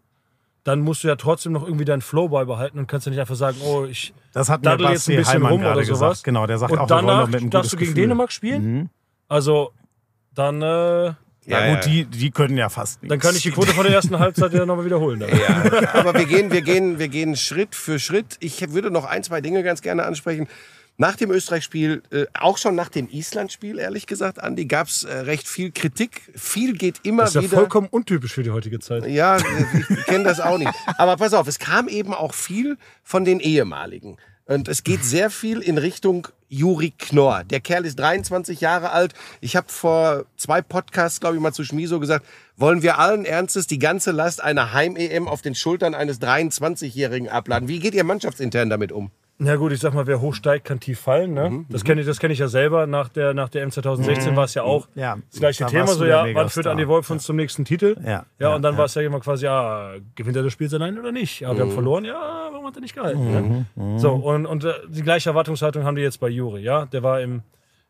[0.65, 3.35] dann musst du ja trotzdem noch irgendwie deinen Flow beibehalten und kannst ja nicht einfach
[3.35, 6.11] sagen, oh, ich Das hat mir jetzt ein bisschen Heimann rum gerade oder sowas.
[6.19, 6.25] gesagt.
[6.25, 8.05] Genau, der sagt und auch, wir wollen danach noch mit einem darfst du gegen Gefühl.
[8.05, 8.91] Dänemark spielen.
[9.29, 9.73] Also
[10.35, 11.91] dann, äh, Ja, Ja, gut, ja.
[11.91, 13.11] Die, die können ja fast nichts.
[13.11, 15.21] dann kann ich die Quote von der ersten Halbzeit ja nochmal wiederholen.
[15.21, 15.31] Dann.
[15.31, 18.37] Ja, aber wir gehen, wir, gehen, wir gehen Schritt für Schritt.
[18.39, 20.47] Ich würde noch ein, zwei Dinge ganz gerne ansprechen.
[20.99, 25.13] Nach dem Österreich-Spiel, äh, auch schon nach dem Island-Spiel, ehrlich gesagt, Andi, gab es äh,
[25.21, 26.23] recht viel Kritik.
[26.37, 27.57] Viel geht immer Das ist ja wieder.
[27.57, 29.07] vollkommen untypisch für die heutige Zeit.
[29.07, 30.71] Ja, ich kenne das auch nicht.
[30.99, 34.17] Aber pass auf, es kam eben auch viel von den ehemaligen.
[34.45, 37.45] Und es geht sehr viel in Richtung Juri Knorr.
[37.45, 39.15] Der Kerl ist 23 Jahre alt.
[39.41, 42.27] Ich habe vor zwei Podcasts, glaube ich, mal zu Schmiso gesagt,
[42.57, 47.69] wollen wir allen Ernstes die ganze Last einer Heim-EM auf den Schultern eines 23-Jährigen abladen?
[47.69, 49.11] Wie geht ihr mannschaftsintern damit um?
[49.45, 51.35] Na gut, ich sag mal, wer hoch steigt, kann tief fallen.
[51.35, 51.65] Ne?
[51.69, 52.87] Das kenne ich, das kenn ich ja selber.
[52.87, 55.89] Nach der, nach der M 2016 war es ja auch Ja, das gleiche Thema.
[55.89, 56.69] So, ja, wann führt.
[56.69, 57.97] Andi Wolf uns zum nächsten Titel?
[58.03, 58.79] Ja, ja, ja, und dann ja.
[58.79, 61.41] war es ja immer quasi, ja, gewinnt er das Spiel allein oder nicht?
[61.41, 63.67] Ja, wir haben verloren, ja, warum hat er nicht gehalten?
[63.75, 63.99] ne?
[63.99, 66.63] So, und, und äh, die gleiche Erwartungshaltung haben die jetzt bei Juri.
[66.63, 67.43] Ja, der war im,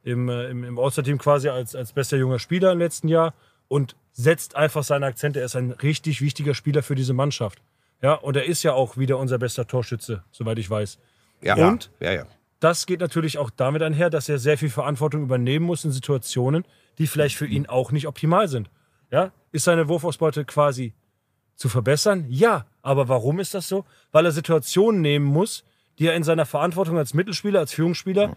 [0.04, 3.34] im, äh, im, im All-Star-Team quasi als, als bester junger Spieler im letzten Jahr
[3.68, 5.40] und setzt einfach seine Akzente.
[5.40, 7.60] Er ist ein richtig wichtiger Spieler für diese Mannschaft.
[8.02, 10.98] Ja, und er ist ja auch wieder unser bester Torschütze, soweit ich weiß.
[11.42, 11.90] Ja, Und?
[12.00, 12.24] Ja, ja.
[12.60, 16.64] Das geht natürlich auch damit einher, dass er sehr viel Verantwortung übernehmen muss in Situationen,
[16.98, 18.70] die vielleicht für ihn auch nicht optimal sind.
[19.10, 19.32] Ja?
[19.50, 20.94] Ist seine Wurfausbeute quasi
[21.56, 22.26] zu verbessern?
[22.28, 22.66] Ja.
[22.82, 23.84] Aber warum ist das so?
[24.12, 25.64] Weil er Situationen nehmen muss,
[25.98, 28.36] die er in seiner Verantwortung als Mittelspieler, als Führungsspieler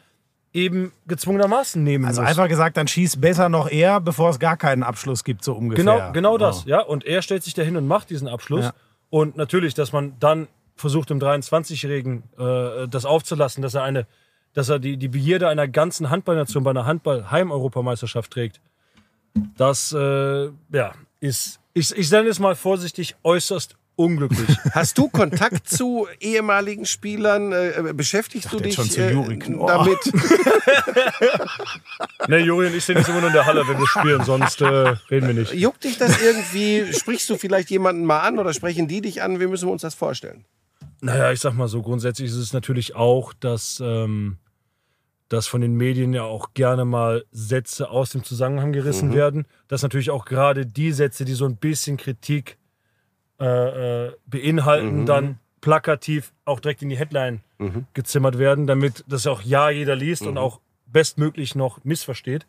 [0.53, 2.29] eben gezwungenermaßen nehmen Also muss.
[2.29, 5.83] einfach gesagt, dann schieß besser noch eher, bevor es gar keinen Abschluss gibt, so ungefähr.
[5.83, 6.69] Genau, genau das, Oh.
[6.69, 6.79] ja.
[6.81, 8.65] Und er stellt sich dahin und macht diesen Abschluss.
[8.65, 8.73] Ja.
[9.09, 14.07] Und natürlich, dass man dann versucht, dem 23-Jährigen äh, das aufzulassen, dass er eine,
[14.53, 18.61] dass er die, die Begierde einer ganzen Handballnation bei einer Handball-Heim-Europameisterschaft trägt.
[19.57, 24.57] Das, äh, ja, ist, ich, ich nenne es mal vorsichtig, äußerst unglücklich.
[24.71, 27.51] Hast du Kontakt zu ehemaligen Spielern?
[27.51, 29.99] Äh, beschäftigst du dich schon zu äh, damit?
[32.27, 34.61] ne, Juri und ich sind jetzt immer nur in der Halle, wenn wir spielen, sonst
[34.61, 35.53] äh, reden wir nicht.
[35.53, 36.93] Juckt dich das irgendwie?
[36.93, 39.39] Sprichst du vielleicht jemanden mal an oder sprechen die dich an?
[39.39, 40.45] Wie müssen wir uns das vorstellen?
[41.05, 44.37] Naja, ich sag mal so, grundsätzlich ist es natürlich auch, dass, ähm,
[45.29, 49.45] dass von den Medien ja auch gerne mal Sätze aus dem Zusammenhang gerissen werden.
[49.67, 52.57] Dass natürlich auch gerade die Sätze, die so ein bisschen Kritik
[53.39, 57.41] äh, äh, beinhalten, dann plakativ auch direkt in die Headline
[57.93, 62.47] gezimmert werden, damit das ja auch ja jeder liest und auch bestmöglich noch missversteht.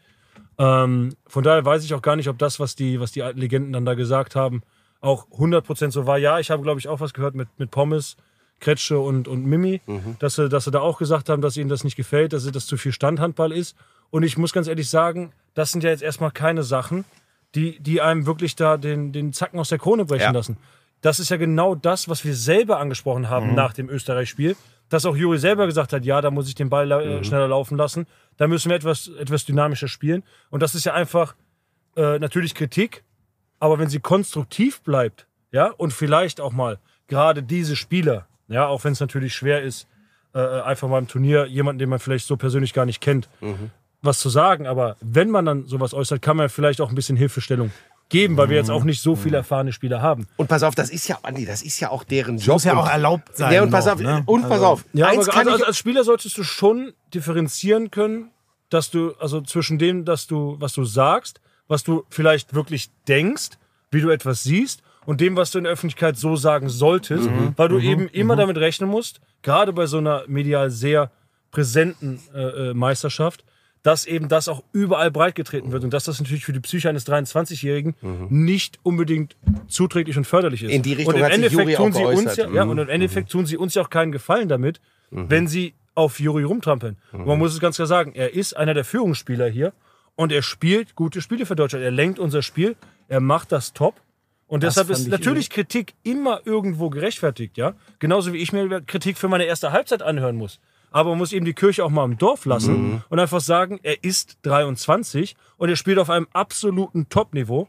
[0.58, 3.38] Ähm, von daher weiß ich auch gar nicht, ob das, was die, was die alten
[3.38, 4.62] Legenden dann da gesagt haben,
[5.00, 6.16] auch 100% so war.
[6.16, 8.16] Ja, ich habe, glaube ich, auch was gehört mit, mit Pommes,
[8.60, 9.80] Kretsche und, und Mimi,
[10.18, 12.66] dass, sie, dass sie da auch gesagt haben, dass ihnen das nicht gefällt, dass das
[12.66, 13.76] zu viel Standhandball ist.
[14.10, 17.04] Und ich muss ganz ehrlich sagen, das sind ja jetzt erstmal keine Sachen,
[17.54, 20.30] die, die einem wirklich da den, den Zacken aus der Krone brechen Ja.
[20.30, 20.56] lassen.
[21.02, 24.56] Das ist ja genau das, was wir selber angesprochen haben nach dem Österreich-Spiel.
[24.88, 27.76] Dass auch Juri selber gesagt hat, ja, da muss ich den Ball äh, schneller laufen
[27.76, 28.06] lassen.
[28.36, 30.22] Da müssen wir etwas, etwas dynamischer spielen.
[30.48, 31.34] Und das ist ja einfach
[31.96, 33.02] äh, natürlich Kritik,
[33.58, 38.84] aber wenn sie konstruktiv bleibt, ja, und vielleicht auch mal gerade diese Spieler, ja, auch
[38.84, 39.86] wenn es natürlich schwer ist,
[40.34, 43.28] äh, einfach mal im Turnier jemanden, den man vielleicht so persönlich gar nicht kennt,
[44.02, 44.66] was zu sagen.
[44.66, 47.70] Aber wenn man dann sowas äußert, kann man vielleicht auch ein bisschen Hilfestellung
[48.08, 50.28] geben, weil wir jetzt auch nicht so viele erfahrene Spieler haben.
[50.36, 52.54] Und pass auf, das ist ja, Andi, das ist ja auch deren Job.
[52.54, 53.52] Muss ja Und- auch erlaubt sein.
[53.52, 54.22] Ja, und pass noch, auf, ne?
[54.26, 54.84] und pass Also- auf.
[54.92, 58.30] Ja, Eins aber kann also, ich, als Spieler solltest du schon differenzieren können,
[58.70, 63.50] dass du, also zwischen dem, dass du, was du sagst, was du vielleicht wirklich denkst,
[63.90, 67.68] wie du etwas siehst, und dem, was du in der Öffentlichkeit so sagen solltest, weil
[67.68, 71.10] du eben immer damit rechnen musst, gerade bei so einer medial sehr
[71.50, 73.44] präsenten äh, äh, Meisterschaft,
[73.82, 77.06] dass eben das auch überall breitgetreten wird und dass das natürlich für die Psyche eines
[77.06, 77.94] 23-Jährigen
[78.28, 79.36] nicht unbedingt
[79.68, 80.72] zuträglich und förderlich ist.
[80.72, 82.70] In die Richtung und im hat sich Endeffekt Juri tun sie uns ja, ja, Mhm.
[82.72, 84.80] und im Endeffekt tun sie uns ja auch keinen Gefallen damit,
[85.12, 86.96] wenn sie auf Juri rumtrampeln.
[87.12, 89.72] Und Man muss es ganz klar sagen, er ist einer der Führungsspieler hier
[90.16, 91.84] und er spielt gute Spiele für Deutschland.
[91.84, 92.74] Er lenkt unser Spiel,
[93.08, 93.94] er macht das top.
[94.46, 97.74] Und Das deshalb ist ich natürlich Kritik immer irgendwo gerechtfertigt, ja.
[97.98, 100.60] Genauso wie ich mir Kritik für meine erste Halbzeit anhören muss.
[100.92, 104.02] Aber man muss eben die Kirche auch mal im Dorf lassen und einfach sagen, er
[104.04, 107.68] ist 23 und er spielt auf einem absoluten Top-Niveau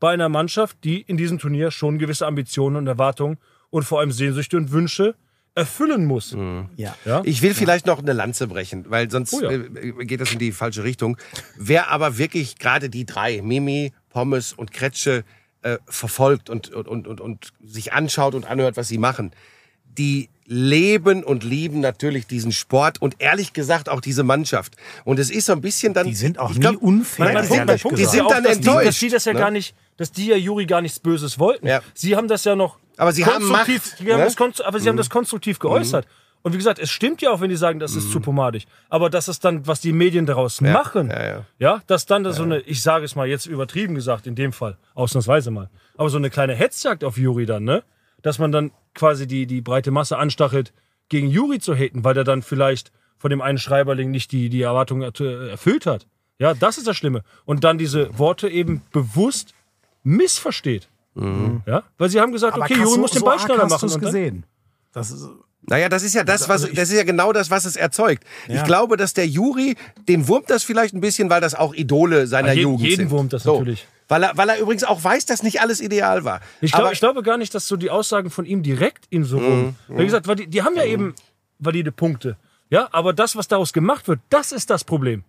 [0.00, 3.38] bei einer Mannschaft, die in diesem Turnier schon gewisse Ambitionen und Erwartungen
[3.70, 5.14] und vor allem Sehnsüchte und Wünsche
[5.54, 6.36] erfüllen muss.
[6.76, 6.96] Ja.
[7.04, 7.22] Ja?
[7.24, 9.50] Ich will vielleicht noch eine Lanze brechen, weil sonst Oh ja.
[9.50, 11.16] äh, geht das in die falsche Richtung.
[11.56, 15.22] Wer aber wirklich gerade die drei, Mimi, Pommes und Kretsche,
[15.64, 19.32] äh, verfolgt und, und, und, und, sich anschaut und anhört, was sie machen,
[19.96, 24.76] die leben und lieben natürlich diesen Sport und ehrlich gesagt auch diese Mannschaft.
[25.04, 26.06] Und es ist so ein bisschen dann.
[26.06, 28.52] Die sind auch nie unfair, Mein, mein Punkt, mein ehrlich Punkt Die sind dann dass
[28.52, 29.38] die, enttäuscht, dass die das ja ne?
[29.38, 31.66] gar nicht, dass die ja Juri gar nichts Böses wollten.
[31.66, 31.80] Ja.
[31.94, 34.34] Sie haben das ja noch Aber sie haben Macht, sie haben ne?
[34.36, 36.06] das aber sie haben das konstruktiv geäußert.
[36.44, 38.66] Und wie gesagt, es stimmt ja auch, wenn die sagen, das ist zu pomadig.
[38.90, 41.08] Aber das ist dann, was die Medien daraus machen.
[41.10, 41.82] ja, ja.
[41.86, 45.50] dass dann so eine, ich sage es mal jetzt übertrieben gesagt, in dem Fall, ausnahmsweise
[45.50, 47.82] mal, aber so eine kleine Hetzjagd auf Juri dann, ne?
[48.22, 50.72] Dass man dann quasi die, die breite Masse anstachelt,
[51.08, 54.60] gegen Juri zu haten, weil der dann vielleicht von dem einen Schreiberling nicht die, die
[54.62, 56.06] Erwartungen er- erfüllt hat.
[56.38, 57.22] Ja, das ist das Schlimme.
[57.46, 59.54] Und dann diese Worte eben bewusst
[60.02, 60.88] missversteht.
[61.16, 61.84] Ja?
[61.96, 63.86] Weil sie haben gesagt, Aber okay, Juri muss den so Ball arg schneller hast machen.
[63.86, 64.46] du's Und gesehen.
[64.92, 65.28] Das ist,
[65.66, 67.76] Naja, das ist ja das, was, Also ich- das ist ja genau das, was es
[67.76, 68.24] erzeugt.
[68.48, 69.76] Ich glaube, dass der Juri,
[70.08, 72.96] den wurmt das vielleicht ein bisschen, weil das auch Idole seiner Ja, je- Jugend jeden
[72.96, 73.10] sind.
[73.10, 73.86] wurmt das natürlich.
[74.08, 76.40] Weil er, weil er übrigens auch weiß, dass nicht alles ideal war.
[76.60, 79.38] Ich, glaub, ich glaube gar nicht, dass so die Aussagen von ihm direkt ihn so
[79.38, 79.76] rum.
[79.88, 81.14] Wie gesagt, weil die, die haben ja eben
[81.58, 82.36] valide Punkte.
[82.68, 85.24] Ja, aber das, was daraus gemacht wird, das ist das Problem.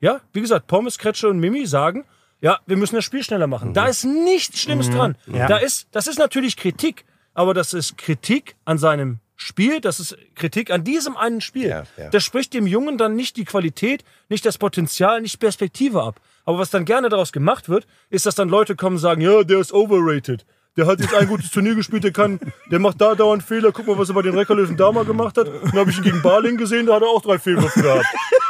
[0.00, 2.04] Ja, wie gesagt, Pommes, Kretsche und Mimi sagen,
[2.40, 3.72] ja, wir müssen das Spiel schneller machen.
[3.72, 5.16] Da ist nichts Schlimmes dran.
[5.26, 5.46] Ja.
[5.46, 10.16] Da ist, das ist natürlich Kritik, aber das ist Kritik an seinem Spiel, das ist
[10.34, 11.68] Kritik an diesem einen Spiel.
[11.68, 12.08] Ja, ja.
[12.08, 16.20] Das spricht dem Jungen dann nicht die Qualität, nicht das Potenzial, nicht Perspektive ab.
[16.46, 19.42] Aber was dann gerne daraus gemacht wird, ist, dass dann Leute kommen und sagen, ja,
[19.44, 20.46] der ist overrated.
[20.76, 22.38] Der hat jetzt ein gutes Turnier gespielt, der kann,
[22.70, 23.72] der macht da dauernd Fehler.
[23.72, 25.46] Guck mal, was er bei den Reckerlöwen da mal gemacht hat.
[25.46, 28.04] Dann habe ich ihn gegen Barling gesehen, da hat er auch drei Fehlwürfe gehabt.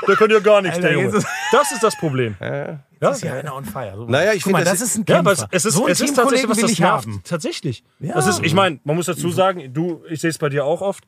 [0.09, 1.23] Der kann ja gar nichts, Alter, der Junge.
[1.53, 2.35] Das ist das Problem.
[2.41, 3.93] Ja, das ist ja einer on fire.
[3.97, 4.07] So.
[4.07, 5.43] Naja, ich finde, das das ist ein Ja, Kämpfer.
[5.45, 7.07] aber es, ist, so es ist tatsächlich was das ich nervt.
[7.07, 7.21] haben.
[7.25, 7.85] Tatsächlich.
[8.01, 8.15] Ja.
[8.15, 10.81] Das ist, ich meine, man muss dazu sagen, du, ich sehe es bei dir auch
[10.81, 11.05] oft.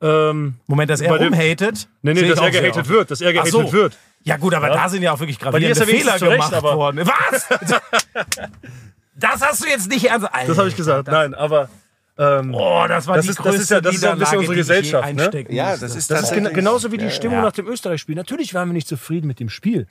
[0.00, 1.88] Ähm, Moment, dass er rumhatet.
[2.02, 3.72] nee, nee, dass er gehatet wird, dass er gehatet so.
[3.72, 3.96] wird.
[4.24, 4.74] Ja gut, aber Ja.
[4.74, 6.76] da sind ja auch wirklich dir ist gravierende er wenigstens Fehler zu Recht, gemacht aber-
[6.76, 7.00] worden.
[7.06, 7.48] Was?
[9.14, 10.28] das hast du jetzt nicht ernst.
[10.46, 11.08] Das habe ich gesagt.
[11.08, 11.68] Nein, aber
[12.18, 14.18] ähm, Oh, das war Das die ist- das größte ist ja- das ist ja ein
[14.18, 15.46] bisschen unsere Gesellschaft, ne?
[15.48, 17.44] Ja, das ist Das ist gena genauso wie die Stimmung ja.
[17.44, 18.14] nach dem Österreich-Spiel.
[18.16, 19.86] Natürlich waren wir nicht zufrieden mit dem Spiel.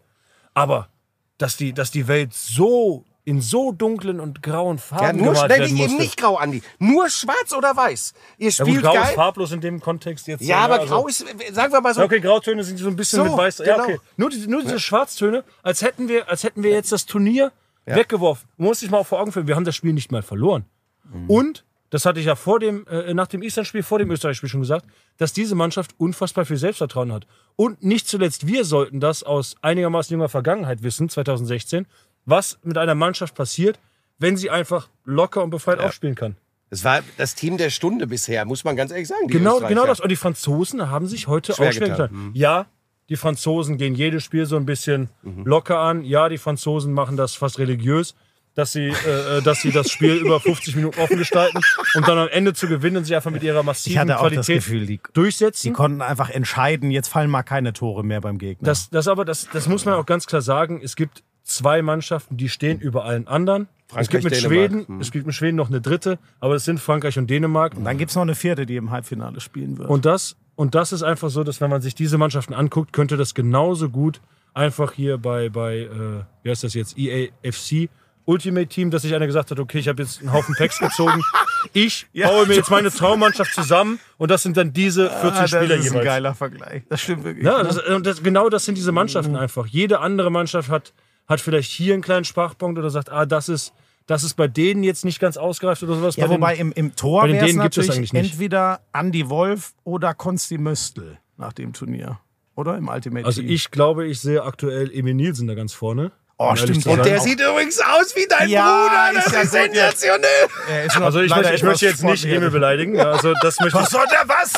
[0.53, 0.89] Aber
[1.37, 5.37] dass die, dass die Welt so in so dunklen und grauen Ja, Farben nur gemalt
[5.45, 6.01] schnell werden eben musste.
[6.01, 6.63] nicht grau, Andi.
[6.79, 8.13] Nur schwarz oder weiß.
[8.39, 9.13] Ihr Ja, spielt gut, grau ist geil.
[9.15, 10.41] farblos in dem Kontext jetzt.
[10.41, 12.95] Ja, aber also- grau ist, sagen wir mal so, Ja, okay, Grautöne sind so ein
[12.95, 13.59] bisschen So, mit weiß.
[13.59, 13.83] Ja, genau.
[13.83, 13.99] okay.
[14.17, 17.51] Nur, die, nur diese Schwarztöne, als hätten wir, als hätten wir jetzt das Turnier
[17.95, 18.47] weggeworfen.
[18.57, 20.65] Du musst dich mal vor Augen führen, wir haben das Spiel nicht mal verloren.
[21.11, 21.29] Mhm.
[21.29, 24.61] Und, das hatte ich ja vor dem, äh, nach dem Island-Spiel, vor dem Österreich-Spiel schon
[24.61, 24.85] gesagt,
[25.17, 27.27] dass diese Mannschaft unfassbar viel Selbstvertrauen hat.
[27.57, 31.85] Und nicht zuletzt wir sollten das aus einigermaßen junger Vergangenheit wissen, 2016,
[32.25, 33.77] was mit einer Mannschaft passiert,
[34.17, 36.37] wenn sie einfach locker und befreit aufspielen kann.
[36.69, 39.27] das war das Team der Stunde bisher, muss man ganz ehrlich sagen.
[39.27, 39.99] Genau, genau das.
[39.99, 41.89] Und die Franzosen haben sich heute auch schwer getan.
[41.89, 42.31] getan.
[42.33, 42.67] Ja,
[43.11, 45.43] die Franzosen gehen jedes Spiel so ein bisschen Mhm.
[45.45, 46.03] locker an.
[46.03, 48.15] Ja, die Franzosen machen das fast religiös,
[48.55, 51.59] dass sie, äh, äh, dass sie das Spiel über 50 Minuten offen gestalten
[51.95, 54.23] und dann am Ende zu gewinnen und sich einfach mit ihrer Ich massiven hatte auch
[54.23, 55.73] das Qualität Gefühl, die, die durchsetzen.
[55.73, 58.65] konnten einfach entscheiden, jetzt fallen mal keine Tore mehr beim Gegner.
[58.65, 60.81] Das, das aber, das, das muss man auch ganz klar sagen.
[60.83, 63.67] Es gibt zwei Mannschaften, die stehen über allen anderen.
[63.95, 64.71] es gibt mit Frankreich, Dänemark.
[64.85, 67.75] Schweden, es gibt mit Schweden noch eine dritte, aber es sind Frankreich und Dänemark.
[67.75, 69.89] Und dann gibt es noch eine vierte, die im Halbfinale spielen wird.
[69.89, 73.17] Und das, und das ist einfach so, dass wenn man sich diese Mannschaften anguckt, könnte
[73.17, 74.21] das genauso gut
[74.53, 77.89] einfach hier bei, bei äh, wie heißt das jetzt, EAFC
[78.25, 81.19] Ultimate Team, dass sich einer gesagt hat, okay, ich habe jetzt einen Haufen Packs gezogen.
[81.73, 85.49] Ich baue mir jetzt meine Traummannschaft zusammen und das sind dann diese 14 ah, das
[85.51, 86.05] Spieler ist ein jeweils.
[86.05, 86.83] geiler Vergleich.
[86.89, 87.45] Das stimmt wirklich.
[87.45, 87.69] Ja, ne?
[87.69, 89.67] das, das, genau das sind diese Mannschaften einfach.
[89.67, 90.91] Jede andere Mannschaft hat,
[91.27, 93.73] hat vielleicht hier einen kleinen Sprachpunkt oder sagt, ah, das ist,
[94.07, 96.15] das ist bei denen jetzt nicht ganz ausgereift oder sowas.
[96.15, 98.31] Ja, bei den- wobei im, im Tor bei den wäre es es natürlich eigentlich nicht.
[98.33, 102.19] entweder Andy Wolf oder Konsti Möstl nach dem Turnier.
[102.55, 103.49] Oder im Ultimate also Team.
[103.49, 106.11] ich glaube, ich sehe aktuell Emil Nielsen da ganz vorne.
[106.37, 106.85] Oh, stimmt.
[106.87, 107.05] Und.
[107.05, 109.19] Der sieht übrigens aus wie dein Ja, Bruder.
[109.19, 109.61] ist Das ja ist ja.
[109.91, 110.47] sensationell.
[110.71, 112.25] Er ist Also ich möchte, ich möchte jetzt nicht.
[112.25, 112.99] Emil beleidigen.
[112.99, 114.51] Also das möchte Was soll der was?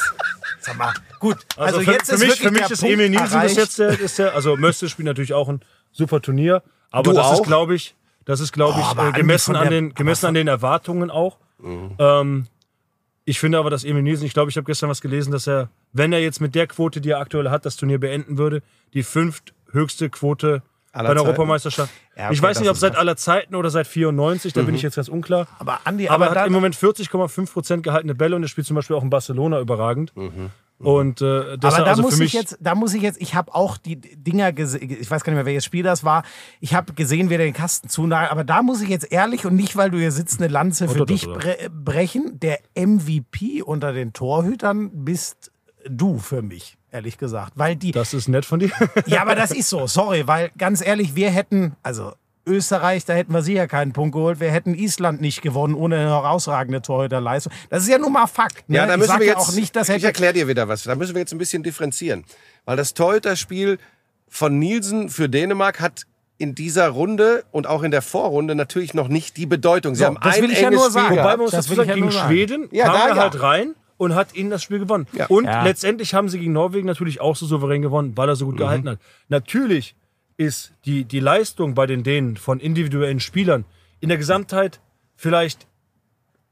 [0.61, 1.37] Sag mal, gut.
[1.57, 3.25] Also, Also, für, jetzt für ist mich, wirklich für mich der ist Punkt Emil Nielsen
[3.35, 3.55] erreicht.
[3.55, 4.33] bis jetzt der, ist der.
[4.33, 5.59] Also Möste spielt natürlich auch ein
[5.91, 7.33] super Turnier, aber Du das auch?
[7.41, 7.95] ist, glaube ich,
[8.25, 11.37] das ist, glaube ich, Oh, äh, Andi, gemessen an den gemessen an den Erwartungen auch.
[11.99, 12.47] Ähm,
[13.25, 15.69] ich finde aber, dass Emil Nielsen, ich glaube, ich habe gestern was gelesen, dass er,
[15.93, 18.61] wenn er jetzt mit der Quote, die er aktuell hat, das Turnier beenden würde,
[18.93, 21.27] die fünfthöchste Quote Aller bei der Zeiten?
[21.27, 21.93] Europameisterschaft.
[22.15, 24.81] Ja, okay, ich weiß nicht, ob seit aller Zeiten oder seit 94, da bin ich
[24.83, 25.47] jetzt ganz unklar.
[25.57, 28.67] Aber Andi, Aber aber, er hat im Moment 40,5 Prozent gehaltene Bälle und er spielt
[28.67, 30.13] zum Beispiel auch in Barcelona überragend.
[30.79, 33.55] Und äh, deshalb, aber da also muss ich jetzt, da muss ich jetzt, ich habe
[33.55, 36.23] auch die Dinger gesehen, ich weiß gar nicht mehr, welches Spiel das war.
[36.59, 39.77] Ich habe gesehen, wer den Kasten zunagelt, aber da muss ich jetzt ehrlich und nicht,
[39.77, 41.37] weil du hier sitzt, eine Lanze für doch, dich doch.
[41.37, 42.39] bre brechen.
[42.39, 45.51] Der MVP unter den Torhütern bist
[45.87, 47.53] du für mich, ehrlich gesagt.
[47.55, 48.71] Weil die, das ist nett von dir.
[49.05, 52.13] ja, aber das ist so, sorry, weil ganz ehrlich, wir hätten, also
[52.45, 54.39] Österreich, da hätten wir sicher keinen Punkt geholt.
[54.39, 57.53] Wir hätten Island nicht gewonnen ohne eine herausragende Torhüterleistung.
[57.69, 58.69] Das ist ja nun mal Fakt.
[58.69, 58.77] Ne?
[58.77, 60.83] Ja, da ich müssen wir ja jetzt, auch nicht, dass ich erkläre dir wieder was.
[60.83, 62.25] Da müssen wir jetzt ein bisschen differenzieren.
[62.65, 63.77] Weil das Torhüterspiel
[64.27, 66.03] von Nielsen für Dänemark hat
[66.37, 69.95] in dieser Runde und auch in der Vorrunde natürlich noch nicht die Bedeutung.
[69.95, 71.11] Sie So, haben das ein will ich ja nur sagen.
[71.15, 72.27] Wobei man muss Das dazu will ich sagen, ja gegen.
[72.27, 73.21] Schweden Ja, kam da er ja.
[73.21, 75.07] halt rein und hat ihnen das Spiel gewonnen.
[75.13, 75.27] Ja.
[75.27, 75.63] Und Ja.
[75.63, 78.89] letztendlich haben sie gegen Norwegen natürlich auch so souverän gewonnen, weil er so gut gehalten
[78.89, 78.99] hat.
[79.29, 79.95] Natürlich
[80.37, 83.65] ist die, die Leistung bei den Dänen von individuellen Spielern
[83.99, 84.79] in der Gesamtheit
[85.15, 85.67] vielleicht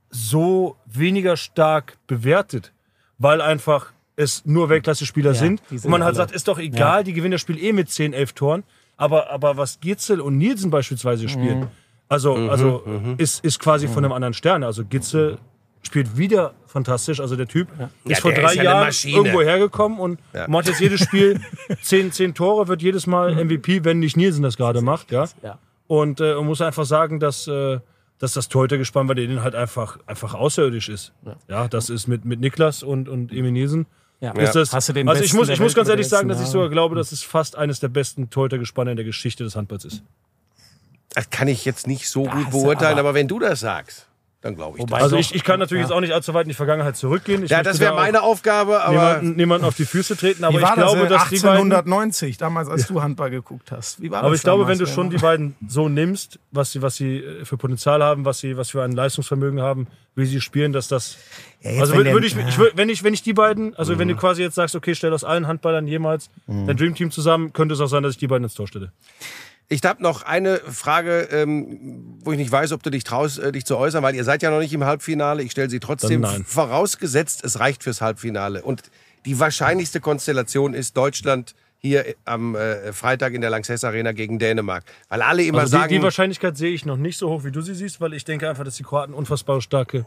[0.09, 2.73] so weniger stark bewertet,
[3.17, 5.61] weil einfach es nur Weltklasse-Spieler sind.
[5.71, 7.73] die sind Und man halt alle- sagt, ist doch egal, die gewinnen das Spiel eh
[7.73, 8.63] mit 10, 11 Toren.
[8.97, 11.67] Aber, aber was Gitzel und Nielsen beispielsweise spielen,
[12.07, 12.83] also, also
[13.17, 14.63] ist, ist quasi von einem anderen Stern.
[14.63, 15.39] Also Gitzel
[15.83, 17.19] spielt wieder fantastisch.
[17.19, 17.67] Also der Typ
[18.05, 21.41] ist vor der drei ist ja Jahren irgendwo hergekommen und macht jetzt jedes Spiel
[21.81, 25.11] 10, 10 Tore, wird jedes Mal MVP, wenn nicht Nielsen das gerade macht.
[25.11, 25.25] Ja?
[25.43, 25.57] Ja.
[25.87, 27.79] Und äh, man muss einfach sagen, dass, äh,
[28.19, 31.11] dass das Torhütergespann bei denen halt einfach, einfach außerirdisch ist.
[31.49, 31.67] Ja.
[31.67, 33.87] das ist mit, mit Niklas und, und Emil Nielsen.
[34.21, 34.31] Ja.
[34.33, 36.47] Ist das, Hast du den also ich muss, ich muss ganz ehrlich sagen, dass ich
[36.47, 40.03] sogar glaube, dass es fast eines der besten Torhütergespanne in der Geschichte des Handballs ist.
[41.15, 44.07] Das kann ich jetzt nicht so gut ist beurteilen, aber- aber, wenn du das sagst,
[44.41, 45.03] dann glaube ich Wobei- das.
[45.03, 45.87] Also ich, ich kann natürlich ja.
[45.87, 47.43] jetzt auch nicht allzu weit in die Vergangenheit zurückgehen.
[47.43, 50.57] Ich Ja, das wäre da meine Aufgabe, aber niemanden, niemanden auf die Füße treten, aber
[50.57, 53.71] Wie war ich glaube, das, dass äh, die beiden 1890, damals als du Handball geguckt
[53.71, 54.01] hast.
[54.01, 56.81] Wie war Aber das ich glaube, wenn du schon die beiden so nimmst, was sie,
[56.81, 60.41] was sie äh, für Potenzial haben, was sie, was für ein Leistungsvermögen haben, wie sie
[60.41, 61.17] spielen, dass das.
[61.61, 63.99] Ja, also wenn würd ich, ich würd, wenn ich, wenn ich die beiden, also Mhm.
[63.99, 67.75] wenn du quasi jetzt sagst, okay, stell aus allen Handballern jemals dein Dreamteam zusammen, könnte
[67.75, 68.91] es auch sein, dass ich die beiden ins Tor stelle.
[69.71, 73.53] Ich habe noch eine Frage, ähm, wo ich nicht weiß, ob du dich traust, äh,
[73.53, 75.43] dich zu äußern, weil ihr seid ja noch nicht im Halbfinale.
[75.43, 78.63] Ich stelle sie trotzdem vorausgesetzt, es reicht fürs Halbfinale.
[78.63, 78.83] Und
[79.25, 84.83] die wahrscheinlichste Konstellation ist Deutschland hier am äh, Freitag in der Lanxess Arena gegen Dänemark.
[85.07, 87.51] Weil alle immer Also die, sagen, die Wahrscheinlichkeit sehe ich noch nicht so hoch, wie
[87.51, 90.05] du sie siehst, weil ich denke einfach, dass die Kroaten unfassbar starke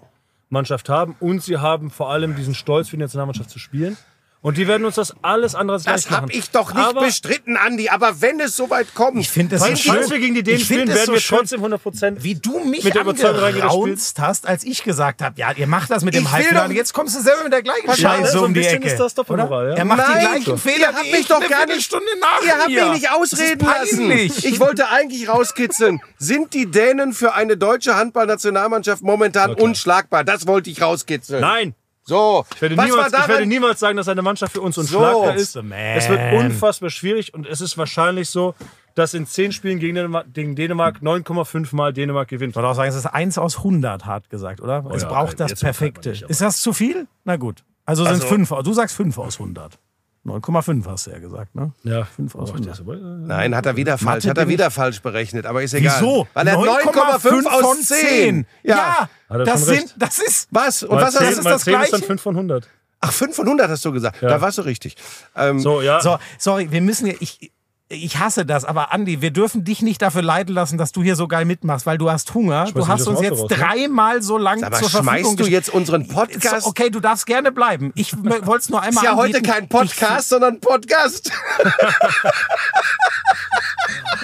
[0.50, 3.96] Mannschaft haben und sie haben vor allem diesen Stolz für die Nationalmannschaft zu spielen.
[4.44, 7.57] Und die werden uns das alles andere als Das habe ich doch nicht Aber bestritten,
[7.57, 7.88] Andi.
[7.88, 9.94] Aber wenn es soweit kommt, Ich finde das Falls, so schön.
[9.94, 12.22] falls wir gegen die Dänen spielen, werden so wir trotzdem 100 Prozent.
[12.22, 16.04] Wie du mich Mit der angeraunzt hast, als ich gesagt habe, ja, ihr macht das
[16.04, 16.68] mit dem Ich will Halbfinale.
[16.68, 18.87] doch- Jetzt kommst du selber mit der gleichen Scheiße so um die Ecke.
[18.87, 19.74] ist das Doppelmoral, ja?
[19.76, 21.57] Er macht die Nein, gleichen Fehler ihr habt mich ich doch gar nicht-
[21.90, 24.11] Viertelstunde nach Ihr habt mich nicht ausreden lassen.
[24.11, 26.02] Ich wollte eigentlich rauskitzeln.
[26.18, 30.22] Sind die Dänen für eine deutsche Handballnationalmannschaft momentan unschlagbar?
[30.22, 31.40] Das wollte ich rauskitzeln.
[31.40, 31.74] Nein!
[32.06, 35.32] So, Ich werde, was niemals, ich werde niemals sagen, dass eine Mannschaft für uns unschlagbar
[35.38, 35.42] So.
[35.42, 35.56] ist.
[35.56, 35.72] Man.
[35.72, 38.54] Es wird unfassbar schwierig und es ist wahrscheinlich so,
[38.94, 42.50] dass in 10 Spielen gegen Dänemark, gegen Dänemark 9,5 Mal Dänemark gewinnt.
[42.50, 44.84] Ich würde auch sagen, es ist 1 aus 100, hart gesagt, oder?
[44.94, 46.10] es ja, braucht das Perfekte.
[46.10, 47.06] nicht, ist das zu viel?
[47.24, 47.64] Na gut.
[47.86, 48.48] Also sind es Also- 5.
[48.64, 49.78] Du sagst 5 aus 100.
[50.26, 51.72] 9,5 hast du ja gesagt, ne?
[51.82, 52.82] Ja, 5 aus 100.
[53.26, 54.24] Nein, hat er wieder falsch.
[54.24, 55.94] Mathe Hat er wieder falsch berechnet, aber ist egal.
[56.00, 56.26] Wieso?
[56.32, 58.46] Weil er 9,5 aus 10.
[58.62, 59.08] Ja, Ja.
[59.28, 60.48] Hat er das sind, das ist.
[60.50, 60.82] Was?
[60.82, 61.38] Und Mal was 10, hast du?
[61.40, 62.06] ist mal das 10 ist dann Gleiche?
[62.06, 62.68] 5 von 100.
[63.00, 64.22] Ach, 500 hast du gesagt.
[64.22, 64.96] Da warst du richtig.
[65.37, 66.00] Ähm, So, ja.
[66.00, 67.12] So, sorry, wir müssen ja.
[67.20, 67.52] Ich,
[67.88, 71.16] ich hasse das, aber Andi, wir dürfen dich nicht dafür leiden lassen, dass du hier
[71.16, 72.70] so geil mitmachst, weil du hast Hunger.
[72.72, 73.56] Du hast uns jetzt raus, ne?
[73.56, 75.52] dreimal so lang aber zur Verfügung schmeißt du gestellt.
[75.52, 76.66] jetzt unseren Podcast?
[76.66, 77.92] Okay, du darfst gerne bleiben.
[77.94, 79.54] Ich wollte es nur einmal Ist ja heute anbieten.
[79.54, 81.30] kein Podcast, sondern Podcast.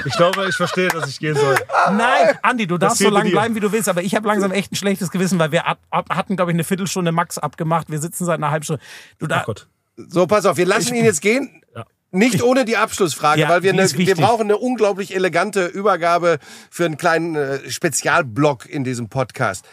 [0.06, 1.54] Ich glaube, ich verstehe, dass ich gehen soll.
[1.54, 4.50] Ich, nein, Andi, du darfst so lange bleiben, wie du willst, aber ich habe langsam
[4.50, 7.90] echt ein schlechtes Gewissen, weil wir ab, ab, hatten, glaube ich, eine Viertelstunde Max abgemacht.
[7.90, 8.82] Wir sitzen seit einer halben Stunde.
[9.18, 9.68] Du da, Ach Gott.
[9.96, 11.62] So, pass auf, wir lassen ihn jetzt gehen.
[11.74, 11.84] Ja.
[12.12, 16.38] Nicht ohne die Abschlussfrage, Ja, weil wir, ne, ist wir brauchen eine unglaublich elegante Übergabe
[16.70, 19.64] für einen kleinen äh, Spezialblock in diesem Podcast.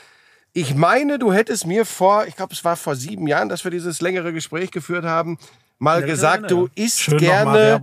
[0.53, 3.71] Ich meine, du hättest mir vor, ich glaube, es war vor sieben Jahren, dass wir
[3.71, 5.37] dieses längere Gespräch geführt haben,
[5.79, 7.79] mal gesagt, du isst schön gerne,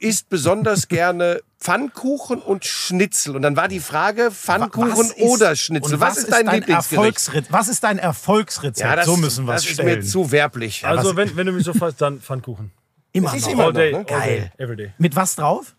[0.00, 3.36] isst besonders gerne Pfannkuchen und Schnitzel.
[3.36, 5.94] Und dann war die Frage, Pfannkuchen Was ist- oder Schnitzel.
[5.94, 7.18] und Was, ist dein, Lieblingsgericht?
[7.18, 9.04] Erfolgsrezt- Was ist dein Erfolgsrezept?
[9.04, 9.98] so müssen wir das es ist stellen.
[10.00, 10.86] mir zu werblich.
[10.86, 12.70] Also, wenn, wenn du mich so fragst, dann Pfannkuchen.
[13.14, 13.52] Immer Das ist noch.
[13.54, 14.06] immer All day, noch, all ne?
[14.26, 14.52] day, Geil.
[14.58, 14.92] every day.
[14.98, 15.74] Mit was drauf?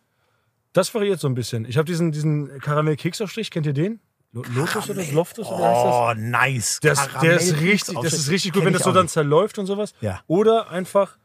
[0.73, 1.65] Das variiert so ein bisschen.
[1.65, 3.99] Ich habe diesen, diesen Karamell-Keksaufstrich, kennt ihr den?
[4.33, 5.93] Lo- Lotus oder Loftus oder heißt das?
[5.93, 6.79] Oh, nice.
[6.81, 9.13] Der ist, der ist richtig, das ist richtig gut, wenn das so dann nicht.
[9.13, 9.93] zerläuft und sowas.
[10.01, 10.21] Ja.
[10.27, 11.17] Oder einfach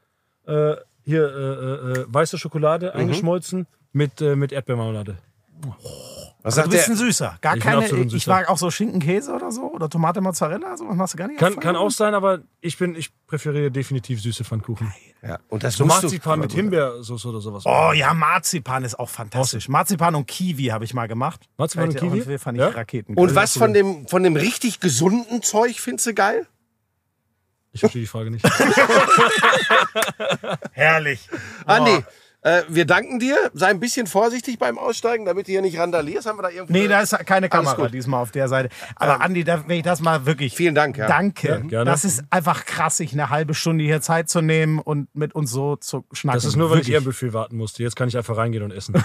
[0.46, 3.00] äh, hier äh, äh, äh, weiße Schokolade Mhm.
[3.00, 5.16] eingeschmolzen mit, äh, mit Erdbeermarmelade.
[6.42, 6.94] Was Du sagt bist der?
[6.94, 7.38] ein Süßer.
[7.42, 7.82] Gar Ich keine.
[7.84, 8.30] ein Ich Süßer.
[8.32, 10.74] mag auch so Schinkenkäse oder so oder Tomate Mozzarella.
[10.76, 11.38] So was machst du gar nicht.
[11.38, 14.90] Kann, kann auch sein, aber ich bin, ich präferiere definitiv süße Pfannkuchen.
[15.22, 17.64] Ja, und das So du- Marzipan mit Himbeersoße oder sowas.
[17.66, 19.68] Oh ja, Marzipan ist auch fantastisch.
[19.68, 21.42] Marzipan und Kiwi habe ich mal gemacht.
[21.58, 22.38] Marzipan und Fällt Kiwi?
[22.38, 22.68] Fand ich Ja?
[22.70, 23.14] Raketen.
[23.16, 26.46] Und was von dem, von dem richtig gesunden Zeug findest du geil?
[27.72, 28.44] Ich verstehe die Frage nicht.
[30.72, 31.28] Herrlich.
[31.66, 32.04] Andi,
[32.42, 33.36] äh, wir danken dir.
[33.52, 36.26] Sei ein bisschen vorsichtig beim Aussteigen, damit du hier nicht randalierst.
[36.26, 36.72] Haben wir da irgendwo.
[36.72, 38.70] Nee, da ist keine Kamera diesmal auf der Seite.
[38.96, 40.54] Aber Andi, da, wenn ich das mal wirklich.
[40.54, 41.06] Vielen Dank, ja.
[41.06, 41.62] Danke.
[41.68, 41.90] gerne.
[41.90, 45.50] Das ist einfach krass, sich eine halbe Stunde hier Zeit zu nehmen und mit uns
[45.50, 46.38] so zu schnacken.
[46.38, 46.94] Das ist nur, weil ich Wirklich.
[46.94, 47.82] eher im Buffet warten musste.
[47.82, 48.94] Jetzt kann ich einfach reingehen und essen.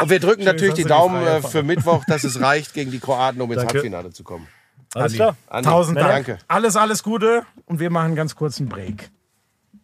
[0.00, 2.72] Und wir drücken natürlich hast die die Daumen freie äh, für Mittwoch, dass es reicht
[2.72, 3.74] gegen die Kroaten, um ins Danke.
[3.74, 4.46] Halbfinale zu kommen.
[4.94, 5.36] Alles klar.
[5.46, 6.26] Andi, Tausend Dank.
[6.26, 6.38] Danke.
[6.48, 9.10] Alles, alles Gute und wir machen einen ganz kurzen Break.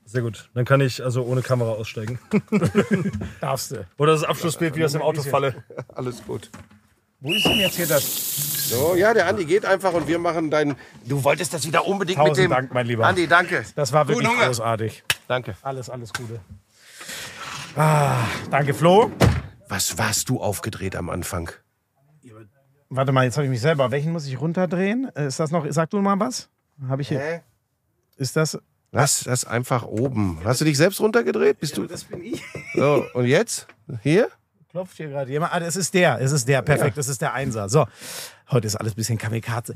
[0.07, 0.49] Sehr gut.
[0.55, 2.19] Dann kann ich also ohne Kamera aussteigen.
[3.41, 3.85] Darfst du.
[3.99, 5.65] Oder das Abschlussbild, wie aus dem Auto falle.
[5.95, 6.51] Alles gut.
[7.21, 8.69] Wo ist denn jetzt hier das?
[8.71, 10.77] So, ja, der Andi geht einfach und wir machen dein.
[11.05, 12.51] Du wolltest das wieder unbedingt mit Tausend dem.
[12.51, 13.05] Dank, mein Lieber.
[13.07, 13.65] Andi, danke.
[13.75, 14.47] Das war wirklich Guten Hunger.
[14.49, 15.03] großartig.
[15.27, 15.57] Danke.
[15.63, 16.41] Alles, alles Gute.
[17.75, 19.11] Ah, danke, Flo.
[19.69, 21.51] Was warst du aufgedreht am Anfang?
[22.89, 23.91] Warte mal, jetzt habe ich mich selber.
[23.91, 25.11] Welchen muss ich runterdrehen?
[25.17, 25.67] Äh, Ist das noch?
[25.71, 26.49] Sag du mal was.
[26.89, 27.19] Habe ich hier?
[27.19, 27.41] Hä?
[28.17, 28.59] Ist das?
[28.97, 30.41] Lass das einfach oben.
[30.43, 31.61] Hast du dich selbst runtergedreht?
[31.61, 31.87] Bist du.
[31.87, 32.43] Das bin ich.
[32.77, 33.67] So, und jetzt?
[34.03, 34.31] Hier?
[34.71, 35.53] Klopft hier gerade jemand?
[35.53, 36.19] Ah, es ist der.
[36.19, 36.63] Es ist der.
[36.63, 36.97] Perfekt.
[36.97, 37.69] Das ist der Einser.
[37.69, 37.87] So.
[38.51, 39.75] Heute ist alles ein bisschen Kamikaze.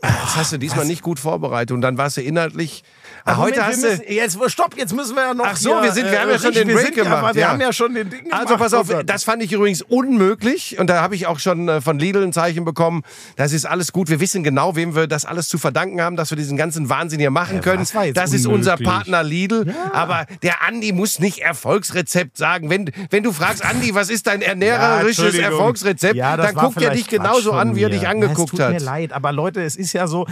[0.00, 2.84] Das hast du diesmal nicht gut vorbereitet und dann warst du inhaltlich.
[3.26, 3.96] Moment, heute hast wir du.
[3.98, 5.44] müssen, jetzt, stopp, jetzt müssen wir ja noch.
[5.46, 7.34] Ach so, hier, wir sind- wir äh, haben ja schon den Break ja- gemacht, aber
[7.34, 7.48] Wir ja.
[7.50, 8.60] haben ja schon den Ding Also gemacht.
[8.62, 11.98] pass auf, das fand ich übrigens unmöglich und da habe ich auch schon äh, von
[11.98, 13.02] Lidl ein Zeichen bekommen.
[13.36, 14.08] Das ist alles gut.
[14.08, 17.20] Wir wissen genau, wem wir das alles zu verdanken haben, dass wir diesen ganzen Wahnsinn
[17.20, 17.80] hier machen können.
[17.82, 18.76] was war jetzt das ist unser?
[18.76, 19.74] Partner Lidl.
[19.92, 22.70] Aber der Andi muss nicht Erfolgsrezept sagen.
[22.70, 25.34] Wenn, wenn du fragst, Andi, was ist dein ernährerisches.
[25.34, 28.58] Erfolgsrezept, Ja, das dann guckt er dich genauso an, wie er dich Ja, angeguckt es
[28.58, 28.72] tut hat.
[28.72, 30.26] mir leid, aber Leute, es ist ja so,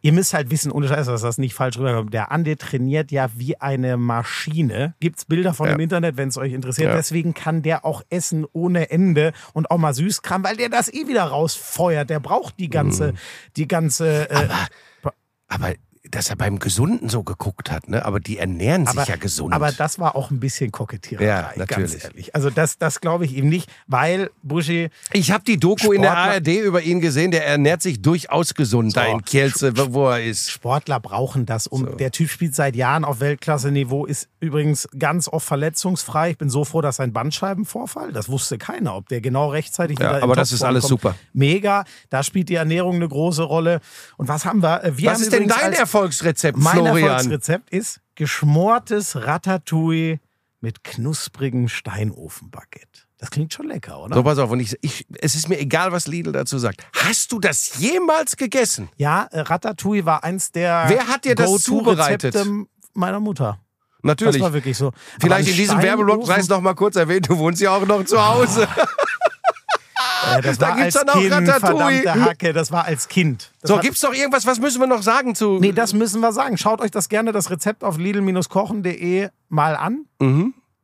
[0.00, 2.12] ihr müsst halt wissen, ohne Scheiß, dass das nicht falsch rüberkommt.
[2.12, 4.94] Der Andi trainiert ja wie eine Maschine.
[5.00, 5.74] Gibt's Bilder von Ja.
[5.74, 6.88] im Internet, wenn es euch interessiert.
[6.90, 6.96] Ja.
[6.96, 11.06] Deswegen kann der auch essen ohne Ende und auch mal Süßkram, weil der das eh
[11.06, 12.10] wieder rausfeuert.
[12.10, 13.16] Der braucht die ganze, Mhm.
[13.56, 14.30] die ganze.
[14.30, 14.48] Äh,
[15.48, 15.74] Aber
[16.10, 18.04] dass er beim Gesunden so geguckt hat, ne?
[18.04, 19.54] Aber die ernähren sich ja gesund.
[19.54, 21.92] Aber das war auch ein bisschen Kokettiererei, Ja, natürlich.
[21.92, 22.34] ganz ehrlich.
[22.34, 26.10] Also das, das glaube ich ihm nicht, weil Buschi, ich habe die Doku in der
[26.12, 30.24] Sportler- ARD über ihn gesehen, der ernährt sich durchaus gesund da in Kielce, wo er
[30.24, 30.50] ist.
[30.50, 31.68] Sportler brauchen das.
[31.68, 36.30] Um, Der Typ spielt seit Jahren auf Weltklasse-Niveau, ist übrigens ganz oft verletzungsfrei.
[36.32, 40.10] Ich bin so froh, dass sein Bandscheibenvorfall, das wusste keiner, ob der genau rechtzeitig Ja,
[40.16, 40.88] wieder aber das ist alles kommt.
[41.02, 41.14] super.
[41.32, 43.80] Mega, da spielt die Ernährung eine große Rolle.
[44.16, 44.82] Und was haben wir?
[44.84, 47.08] Äh, Wir Was ist denn dein als- Erfolgsrezept, Mein Florian?
[47.08, 50.20] Erfolgsrezept ist geschmortes Ratatouille
[50.60, 53.02] mit knusprigem Steinofenbaguette.
[53.18, 54.14] Das klingt schon lecker, oder?
[54.16, 56.82] So, pass auf, und ich, ich, es ist mir egal, was Lidl dazu sagt.
[56.94, 58.88] Hast du das jemals gegessen?
[58.96, 62.34] Ja, äh, Ratatouille war eins der Wer hat dir das zubereitet?
[62.94, 63.60] meiner Mutter.
[64.02, 64.36] Natürlich.
[64.36, 64.92] Das war wirklich so.
[65.20, 68.04] Vielleicht in diesem Werbeblock, sei es noch mal kurz erwähnt, du wohnst ja auch noch
[68.04, 68.66] zu Hause.
[70.38, 72.02] Äh, das Da war gibt's als dann auch Kind, Ratatouille.
[72.02, 73.50] verdammte Hacke, das war als Kind.
[73.60, 75.58] Das So, war, gibt's doch irgendwas, was müssen wir noch sagen zu.
[75.60, 76.56] Nee, das müssen wir sagen.
[76.58, 80.06] Schaut euch das gerne, das Rezept auf lidl-kochen.de mal an.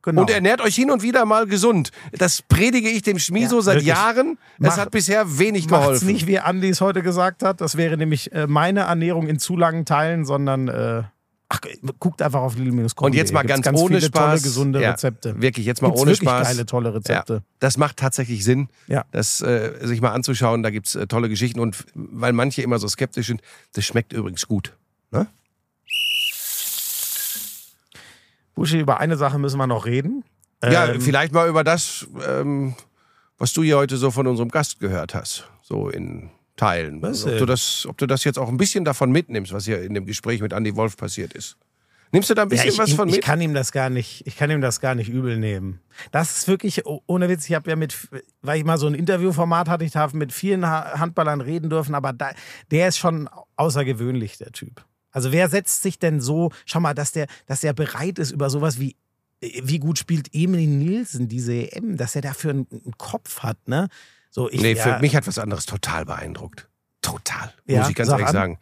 [0.01, 0.21] Genau.
[0.21, 1.91] Und ernährt euch hin und wieder mal gesund.
[2.13, 3.87] Das predige ich dem Schmiso Ja, seit wirklich.
[3.89, 4.37] Jahren.
[4.59, 6.07] Es Mach- hat bisher wenig Macht's geholfen.
[6.07, 7.59] nicht, wie Andi es heute gesagt hat.
[7.59, 11.03] Das wäre nämlich äh, meine Ernährung in zu langen Teilen, sondern äh,
[11.49, 11.59] ach,
[11.99, 13.05] guckt einfach auf lidl-kochen.de.
[13.05, 14.21] Und jetzt mal ganz, ganz ohne viele Spaß.
[14.29, 15.41] tolle, gesunde ja, Rezepte.
[15.41, 16.47] Wirklich, jetzt mal Gibt's ohne wirklich Spaß.
[16.47, 17.33] geile, tolle Rezepte.
[17.33, 19.05] Ja, das macht tatsächlich Sinn, Ja.
[19.11, 20.63] das äh, sich mal anzuschauen.
[20.63, 21.59] Da gibt's äh, tolle Geschichten.
[21.59, 23.41] Und weil manche immer so skeptisch sind,
[23.73, 24.77] das schmeckt übrigens gut.
[25.11, 25.27] Ne?
[28.55, 30.23] Buschi, über eine Sache müssen wir noch reden.
[30.63, 32.75] Ja, Ähm, vielleicht mal über das, ähm,
[33.37, 35.47] was du hier heute so von unserem Gast gehört hast.
[35.61, 36.29] So in
[36.59, 37.01] Teilen.
[37.01, 39.81] Was ob, du das, ob du das jetzt auch ein bisschen davon mitnimmst, was hier
[39.81, 41.57] in dem Gespräch mit Andy Wolf passiert ist.
[42.11, 43.23] Nimmst du da ein Ja, bisschen ich, was von ich mit?
[43.23, 45.79] kann ihm das gar nicht, ich kann ihm das gar nicht übel nehmen.
[46.11, 47.95] Das ist wirklich, oh- ohne Witz, ich habe ja mit,
[48.41, 51.93] weil ich mal so ein Interviewformat hatte, ich darf mit vielen Ha- Handballern reden dürfen,
[51.93, 52.31] aber da,
[52.71, 54.83] der ist schon außergewöhnlich, der Typ.
[55.11, 58.49] Also wer setzt sich denn so, schau mal, dass der, dass der bereit ist über
[58.49, 58.95] sowas wie,
[59.41, 63.87] wie gut spielt Emil Nielsen diese EM, dass er dafür einen Kopf hat, ne?
[64.29, 66.67] So, ich, nee, ja, für mich hat was anderes total beeindruckt.
[67.01, 68.33] Total, Ja, muss ich ganz ehrlich an.
[68.33, 68.59] sagen.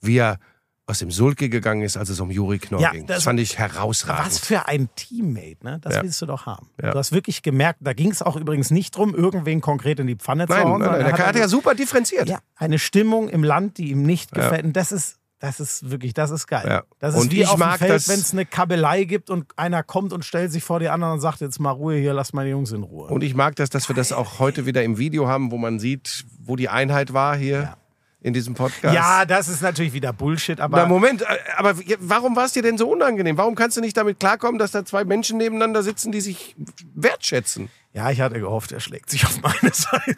[0.00, 0.38] Wie er
[0.86, 3.06] aus dem Sulke gegangen ist, als es um Juri Knorr Ja, ging.
[3.06, 4.26] Das, das- fand ich herausragend.
[4.26, 5.78] Was für ein Teammate, ne?
[5.80, 6.02] Das Ja.
[6.02, 6.68] willst du doch haben.
[6.82, 6.90] Ja.
[6.90, 10.16] Du hast wirklich gemerkt, da ging es auch übrigens nicht drum, irgendwen konkret in die
[10.16, 10.62] Pfanne zu hauen.
[10.62, 12.28] nein, sondern nein, der er hat ja super differenziert.
[12.28, 14.64] ja, eine Stimmung im Land, die ihm nicht gefällt.
[14.64, 16.66] Und das ist, das ist wirklich, das ist geil.
[16.68, 16.82] Ja.
[17.00, 19.30] Das ist Und wie ich auf dem mag Feld, das- wenn es eine Kabelei gibt
[19.30, 22.12] und einer kommt und stellt sich vor die anderen und sagt, jetzt mal Ruhe hier,
[22.14, 23.08] lass meine Jungs in Ruhe.
[23.08, 25.78] Und ich mag das, dass wir das auch heute wieder im Video haben, wo man
[25.80, 27.74] sieht, wo die Einheit war hier
[28.22, 28.94] in diesem Podcast.
[28.94, 31.26] ja, das ist natürlich wieder Bullshit, aber Na, Moment, äh,
[31.56, 33.38] aber warum war es dir denn so unangenehm?
[33.38, 36.54] Warum kannst du nicht damit klarkommen, dass da zwei Menschen nebeneinander sitzen, die sich
[36.94, 37.70] wertschätzen?
[37.92, 40.16] ja, ich hatte gehofft, er schlägt sich auf meine Seite.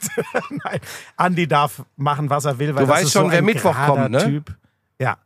[0.64, 0.80] Nein,
[1.16, 3.44] Andi darf machen, was er will, weil Du das weißt ist schon, so wer ein
[3.44, 4.24] Mittwoch gerader kommt, ne?
[4.24, 4.56] Typ.
[4.98, 5.18] Ja.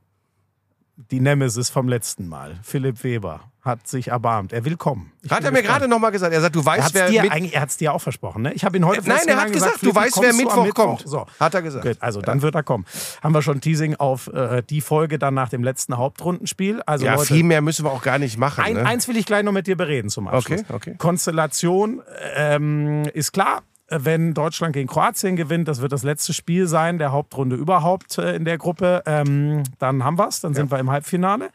[1.10, 4.52] Die Nemesis vom letzten Mal, Philipp Weber, hat sich erbarmt.
[4.52, 5.12] Er will kommen.
[5.22, 6.32] Ich Hat er mir gerade noch mal gesagt.
[6.32, 8.52] Er sagt, du weißt, wer dir, er hat es dir auch versprochen, ne?
[8.54, 11.02] Ich habe ihn heute Nein, er hat und gesagt, du weißt, wer am Mittwoch kommt.
[11.06, 11.26] So.
[11.38, 11.84] Hat er gesagt.
[11.84, 12.86] Gut, also dann wird er kommen.
[13.22, 16.80] Haben wir schon Teasing auf äh, die Folge dann nach dem letzten Hauptrundenspiel.
[16.86, 18.64] Also Ja, Leute, viel mehr müssen wir auch gar nicht machen.
[18.64, 18.86] ein, ne?
[18.86, 20.60] eins will ich gleich noch mit dir bereden zum Abschluss.
[20.60, 20.94] Okay, okay.
[20.96, 22.02] Konstellation
[22.36, 23.62] ähm, ist klar.
[23.88, 28.34] Wenn Deutschland gegen Kroatien gewinnt, das wird das letzte Spiel sein, der Hauptrunde überhaupt äh,
[28.34, 31.50] in der Gruppe, ähm, dann haben wir es, dann sind wir im Halbfinale.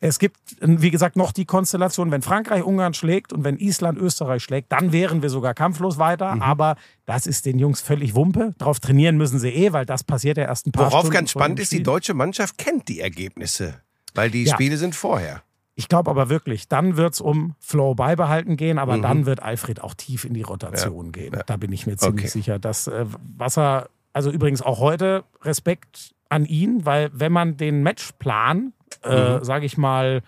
[0.00, 4.42] Es gibt, wie gesagt, noch die Konstellation, wenn Frankreich Ungarn schlägt und wenn Island Österreich
[4.44, 6.36] schlägt, dann wären wir sogar kampflos weiter.
[6.36, 6.42] Mhm.
[6.42, 8.54] Aber das ist den Jungs völlig Wumpe.
[8.58, 11.30] Darauf trainieren müssen sie eh, weil das passiert ja erst ein paar Worauf Stunden ganz
[11.30, 13.80] spannend ist, die deutsche Mannschaft kennt die Ergebnisse.
[14.14, 14.54] Weil die Ja.
[14.54, 15.42] Spiele sind vorher.
[15.78, 19.80] Ich glaube aber wirklich, dann wird es um Flow beibehalten gehen, aber dann wird Alfred
[19.80, 21.40] auch tief in die Rotation gehen.
[21.46, 22.32] Da bin ich mir ziemlich Okay.
[22.32, 23.06] sicher, dass äh,
[23.36, 28.72] was er, also übrigens auch heute Respekt an ihn, weil wenn man den Matchplan,
[29.04, 30.22] äh, sage ich mal,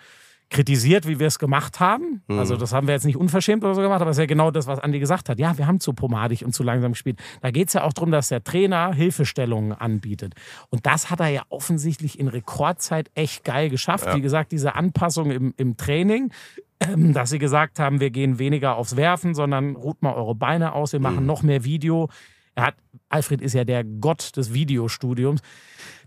[0.50, 2.22] kritisiert, wie wir es gemacht haben.
[2.28, 4.50] Also das haben wir jetzt nicht unverschämt oder so gemacht, aber es ist ja genau
[4.50, 5.38] das, was Andi gesagt hat.
[5.38, 7.20] Ja, wir haben zu pomadig und zu langsam gespielt.
[7.40, 10.34] Da geht es ja auch darum, dass der Trainer Hilfestellungen anbietet.
[10.68, 14.12] Und das hat er ja offensichtlich in Rekordzeit echt geil geschafft.
[14.14, 16.32] Wie gesagt, diese Anpassung im, im Training,
[16.80, 20.72] ähm, dass sie gesagt haben, wir gehen weniger aufs Werfen, sondern ruht mal eure Beine
[20.72, 22.08] aus, wir machen noch mehr Video.
[22.56, 22.74] Er hat,
[23.08, 25.40] Alfred ist ja der Gott des Videostudiums.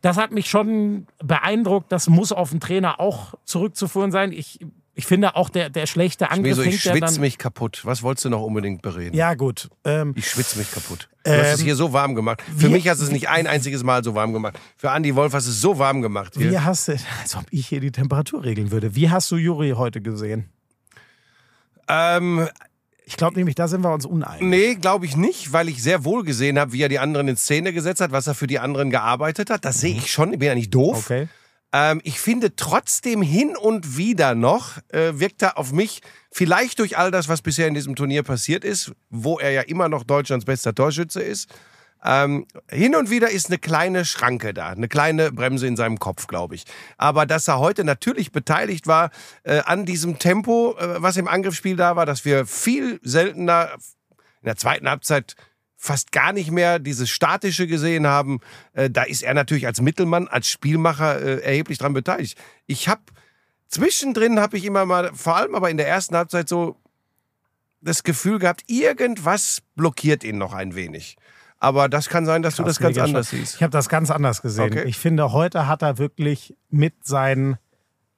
[0.04, 1.90] Das hat mich schon beeindruckt.
[1.92, 4.34] Das muss auf den Trainer auch zurückzuführen sein.
[4.34, 4.60] Ich,
[4.96, 7.80] ich finde auch der, der schlechte Angriff Wieso, ich schwitze mich kaputt.
[7.86, 9.16] Was wolltest du noch unbedingt bereden?
[9.16, 9.70] Ja, gut.
[9.86, 11.08] Ähm, Ich schwitze mich kaputt.
[11.24, 12.44] Du hast es Ähm, hier so warm gemacht.
[12.58, 14.60] Für wie- mich hast du es nicht ein einziges Mal so warm gemacht.
[14.76, 16.34] Für Andy Wolf hast du es so warm gemacht.
[16.36, 16.52] Hier.
[16.52, 16.92] wie hast du,
[17.22, 18.96] als ob ich hier die Temperatur regeln würde.
[18.96, 20.50] Wie hast du Juri heute gesehen?
[21.88, 22.48] Ähm,
[23.06, 24.42] Ich glaube nämlich, da sind wir uns uneinig.
[24.42, 27.38] nee, glaube ich nicht, weil ich sehr wohl gesehen habe, wie er die anderen in
[27.38, 29.66] Szene gesetzt hat, was er für die anderen gearbeitet hat.
[29.66, 30.34] Das sehe ich schon.
[30.34, 31.06] Ich bin ja nicht doof.
[31.06, 31.28] Okay.
[31.74, 36.02] Ähm, ich finde trotzdem hin und wieder noch, äh, wirkt er auf mich,
[36.32, 39.90] vielleicht durch all das, was bisher in diesem Turnier passiert ist, wo er ja immer
[39.90, 41.50] noch Deutschlands bester Torschütze ist,
[42.04, 46.28] ähm, hin und wieder ist eine kleine Schranke da, eine kleine Bremse in seinem Kopf,
[46.28, 46.66] glaube ich.
[46.98, 49.10] Aber dass er heute natürlich beteiligt war
[49.44, 53.70] äh, an diesem Tempo, äh, was im Angriffsspiel da war, dass wir viel seltener
[54.42, 55.36] in der zweiten Halbzeit
[55.78, 58.40] fast gar nicht mehr dieses Statische gesehen haben,
[58.74, 62.38] äh, da ist er natürlich als Mittelmann, als Spielmacher äh, erheblich dran beteiligt.
[62.68, 63.02] Ich habe
[63.68, 66.78] zwischendrin habe ich immer mal, vor allem aber in der ersten Halbzeit so
[67.82, 71.18] das Gefühl gehabt, irgendwas blockiert ihn noch ein wenig.
[71.64, 73.40] Aber das kann sein, dass du das ganz anders schon.
[73.40, 73.56] siehst.
[73.56, 74.66] Ich habe das ganz anders gesehen.
[74.66, 74.84] Okay.
[74.86, 77.58] Ich finde, heute hat er wirklich mit sein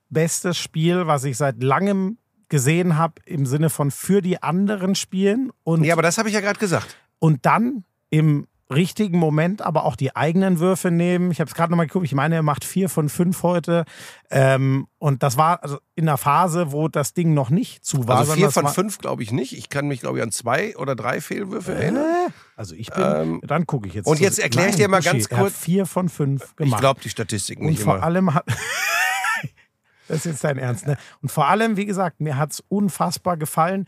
[0.10, 2.18] bestes Spiel, was ich seit langem
[2.50, 6.34] gesehen habe, im Sinne von für die anderen spielen und, Ja, aber das habe ich
[6.34, 6.98] ja gerade gesagt.
[7.20, 11.30] und dann im richtigen Moment aber auch die eigenen Würfe nehmen.
[11.30, 13.86] Ich habe es gerade nochmal geguckt, ich meine, er macht vier von fünf heute.
[14.32, 18.18] Ähm, und das war also in einer Phase, wo das Ding noch nicht zu war.
[18.18, 19.56] Also vier von fünf glaube ich nicht.
[19.56, 22.34] Ich kann mich, glaube ich, an zwei oder drei Fehlwürfe erinnern.
[22.58, 24.08] Also ich bin, dann gucke ich jetzt.
[24.08, 26.80] und jetzt erkläre ich dir mal ganz kurz- vier von fünf Ich gemacht.
[26.80, 28.04] glaube die Statistiken Und nicht vor immer.
[28.06, 28.46] allem hat.
[30.08, 30.98] das ist jetzt dein Ernst, ne?
[31.22, 33.86] Und vor allem, wie gesagt, mir hat es unfassbar gefallen.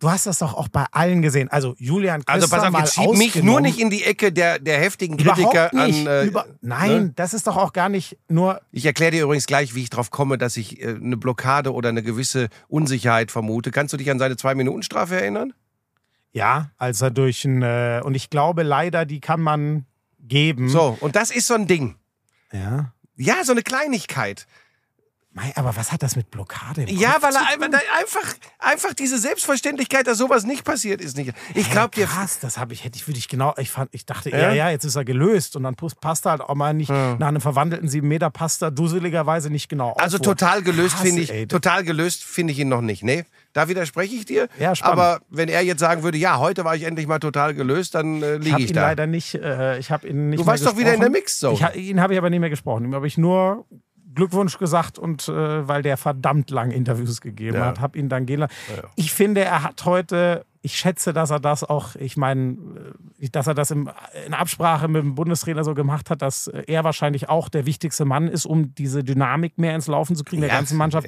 [0.00, 1.48] Du hast das doch auch bei allen gesehen.
[1.50, 4.32] Also Julian Also Christa pass auf, mal jetzt schieb mich nur nicht in die Ecke
[4.32, 6.00] der, der heftigen Kritiker Überhaupt nicht.
[6.00, 6.06] an.
[6.12, 7.12] Äh, Über, nein, ne?
[7.14, 8.60] das ist doch auch gar nicht nur.
[8.72, 11.90] Ich erkläre dir übrigens gleich, wie ich drauf komme, dass ich äh, eine Blockade oder
[11.90, 13.70] eine gewisse Unsicherheit vermute.
[13.70, 15.52] Kannst du dich an seine Zwei-Minuten-Strafe erinnern?
[16.34, 17.62] Ja, als er durch ein.
[17.62, 19.86] Äh, und ich glaube leider, die kann man
[20.20, 20.68] geben.
[20.68, 21.96] So, und das ist so ein Ding.
[22.52, 22.92] Ja.
[23.16, 24.46] Ja, so eine Kleinigkeit.
[25.36, 26.82] Mei, aber was hat das mit Blockade?
[26.82, 31.00] Im Ja, Kopf weil zu er einfach, einfach, einfach diese Selbstverständlichkeit, dass sowas nicht passiert
[31.00, 31.32] ist, nicht.
[31.54, 32.06] Ich glaube dir.
[32.06, 34.38] krass, das habe ich hätte ich würde ich genau ich fand ich dachte Ja?
[34.38, 37.26] ja ja jetzt ist er gelöst und dann passt er halt auch mal nicht nach
[37.26, 41.32] einem verwandelten 7 Meter passt er dusseligerweise nicht genau auf, Also total gelöst finde ich,
[41.32, 41.48] ey.
[41.48, 43.02] total gelöst finde ich ihn noch nicht.
[43.02, 43.24] Nee,
[43.54, 44.48] da widerspreche ich dir.
[44.58, 44.98] Ja, spannend.
[45.00, 48.22] Aber wenn er jetzt sagen würde, ja, heute war ich endlich mal total gelöst, dann
[48.22, 48.82] äh, ich liege habe ich, ihn da.
[48.82, 51.12] leider nicht äh, ich habe ihn nicht Du warst doch wieder in der gesprochen.
[51.12, 51.70] Mixzone.
[51.74, 53.64] Ich, ihn habe ich aber nicht mehr gesprochen ihm habe ich nur
[54.14, 57.66] Glückwunsch gesagt und äh, weil der verdammt lang Interviews gegeben Ja.
[57.66, 58.52] hat, habe ihn dann gehen lassen.
[58.94, 62.56] Ich finde, er hat heute, ich schätze, dass er das auch, ich meine,
[63.20, 63.90] äh, dass er das im,
[64.26, 68.28] in Absprache mit dem Bundestrainer so gemacht hat, dass er wahrscheinlich auch der wichtigste Mann
[68.28, 70.56] ist, um diese Dynamik mehr ins Laufen zu kriegen, der Ja.
[70.56, 71.06] ganzen Mannschaft.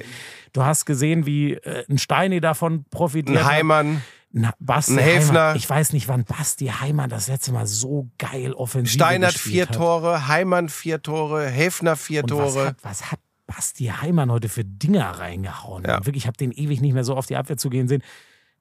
[0.53, 3.45] Du hast gesehen, wie äh, ein Steini davon profitiert Ein.
[3.45, 4.01] Heimann,
[4.31, 5.39] Na, Basti Ein Häfner.
[5.41, 5.55] Heimann.
[5.57, 9.73] Ich weiß nicht, wann Basti Heimann das letzte Mal so geil offensiv Steinert vier hat.
[9.75, 12.67] Tore, Heimann vier Tore, Häfner vier Und was Tore.
[12.67, 15.83] hat, was hat Basti Heimann heute für Dinger reingehauen?
[15.83, 16.05] Ja.
[16.05, 18.03] Wirklich, ich habe den ewig nicht mehr so auf die Abwehr zu gehen sehen.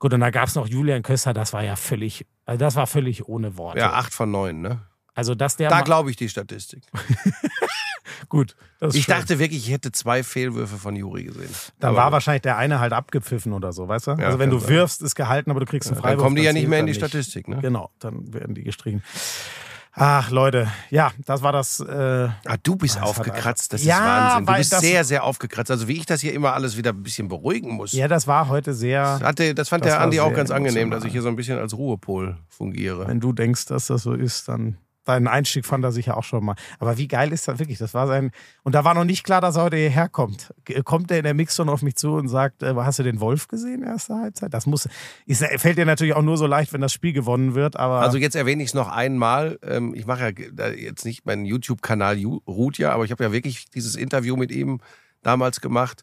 [0.07, 2.87] Gut, und da gab es noch Julian Köster, das war ja völlig, also das war
[2.87, 3.81] völlig ohne Worte.
[3.81, 4.83] Ja, acht von neun, ne?
[5.17, 6.85] Also, dass der Da glaube ich die Statistik.
[8.29, 8.55] gut.
[8.79, 9.17] Das ist Ich schön.
[9.17, 11.51] dachte wirklich, ich hätte zwei Fehlwürfe von Juri gesehen.
[11.81, 14.11] dann Aber war wahrscheinlich der eine halt abgepfiffen oder so, weißt du?
[14.13, 16.23] also, wenn du wirfst, ist gehalten, aber du kriegst einen Dann Freiwurf.
[16.23, 17.59] kommen die ja nicht mehr in die Statistik, ne?
[17.61, 19.03] Genau, dann werden die gestrichen.
[19.99, 21.81] Ach, Leute, ja, das war das.
[21.81, 24.03] Äh, Ah, du bist Das hat aufgekratzt, das Ja, ist
[24.35, 24.47] Wahnsinn.
[24.47, 25.71] Du bist das- sehr, sehr aufgekratzt.
[25.71, 27.93] Also wie ich das hier immer alles wieder ein bisschen beruhigen muss.
[27.93, 29.21] ja, das war heute sehr.
[29.23, 31.59] Hatte, das fand Das der Andi auch ganz angenehm, dass ich hier so ein bisschen
[31.59, 33.09] als Ruhepol fungiere.
[33.09, 34.77] Wenn du denkst, dass das so ist, dann
[35.07, 36.57] deinen Einstieg fand er sicher auch schon mal.
[36.79, 37.79] Aber wie geil ist das wirklich?
[37.79, 38.33] Das war sein.
[38.63, 40.53] Und da war noch nicht klar, dass er heute hierher kommt.
[40.85, 43.49] Kommt er in der Mixzone auf mich zu und sagt, äh, hast du den Wolf
[43.49, 44.53] gesehen, erste Halbzeit?
[44.53, 44.89] Das muss,
[45.25, 48.01] ist, fällt dir natürlich auch nur so leicht, wenn das Spiel gewonnen wird, aber.
[48.01, 49.59] Also jetzt erwähne ich es noch einmal.
[49.63, 53.71] Ähm, Ich mache ja jetzt nicht meinen YouTube-Kanal ruht ja, aber ich habe ja wirklich
[53.71, 54.81] dieses Interview mit ihm
[55.23, 56.03] damals gemacht.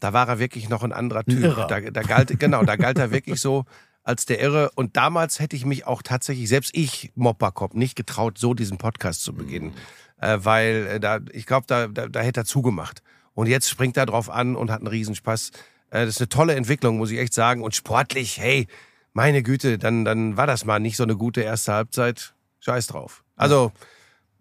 [0.00, 1.56] Da war er wirklich noch ein anderer Typ.
[1.68, 3.64] Da, da galt, genau, da galt er wirklich so
[4.04, 4.70] als der Irre.
[4.74, 9.22] Und damals hätte ich mich auch tatsächlich, selbst ich, Mopperkopf, nicht getraut, so diesen Podcast
[9.22, 9.72] zu beginnen.
[10.20, 13.02] Äh, weil äh, da, ich glaube, da, da, da hätte er zugemacht.
[13.32, 15.50] Und jetzt springt er drauf an und hat einen Riesenspaß.
[15.90, 17.62] Äh, das ist eine tolle Entwicklung, muss ich echt sagen.
[17.62, 18.68] Und sportlich, hey,
[19.12, 22.34] meine Güte, dann, dann war das mal nicht so eine gute erste Halbzeit.
[22.60, 23.24] Scheiß drauf.
[23.36, 23.72] Also,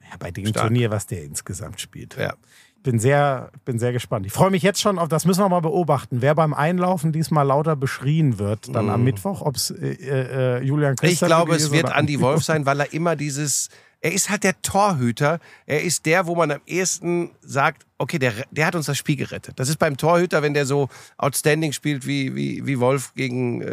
[0.01, 0.67] ja, bei dem stark.
[0.67, 2.15] Turnier, was der insgesamt spielt.
[2.17, 2.35] ja.
[2.83, 4.25] Bin sehr, bin sehr gespannt.
[4.25, 7.47] Ich freue mich jetzt schon auf, das müssen wir mal beobachten, wer beim Einlaufen diesmal
[7.47, 11.05] lauter beschrien wird, dann am Mittwoch, ob es äh, äh, Julian Mm.
[11.05, 13.69] Ich glaube, es wird Andy Wolf sein, weil er immer dieses.
[14.01, 15.39] Er ist halt der Torhüter.
[15.65, 19.15] Er ist der, wo man am ehesten sagt, okay, der, der hat uns das Spiel
[19.15, 19.57] gerettet.
[19.61, 23.65] Das ist beim Torhüter, wenn der so outstanding spielt wie, wie, wie Wolf gegen äh,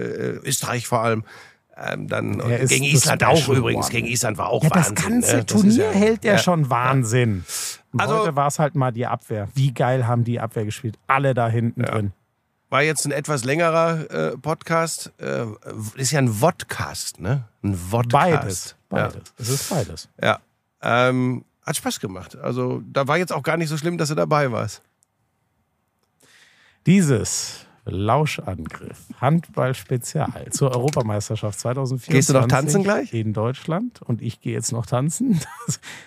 [0.44, 1.24] Österreich vor allem.
[1.76, 2.38] Ähm, dann
[2.68, 3.88] gegen Island auch übrigens.
[3.88, 5.10] Gegen Island war auch Ja, das Wahnsinn.
[5.10, 5.44] ganze ne?
[5.44, 6.38] Das Turnier ja- hält ja.
[6.38, 7.44] schon Wahnsinn.
[7.92, 9.48] Und Also- heute war es halt mal die Abwehr.
[9.54, 10.98] Wie geil haben die Abwehr gespielt?
[11.06, 12.12] Alle da hinten drin.
[12.68, 15.12] War jetzt ein etwas längerer äh, Podcast.
[15.18, 15.46] Äh,
[15.96, 17.44] ist ja ein Vodcast, ne?
[17.64, 18.12] Ein Vodcast.
[18.12, 18.76] Beides.
[18.88, 19.34] Beides.
[19.38, 20.08] Es ist beides.
[20.22, 20.38] Ja.
[20.82, 21.08] ja.
[21.08, 22.36] Ähm, hat Spaß gemacht.
[22.36, 24.82] Also da war jetzt auch gar nicht so schlimm, dass du dabei warst.
[26.86, 32.12] Dieses Lauschangriff, Handball-Spezial zur Europameisterschaft 2024.
[32.12, 33.12] Gehst du noch tanzen gleich?
[33.12, 34.00] In Deutschland.
[34.02, 35.40] Und ich gehe jetzt noch tanzen.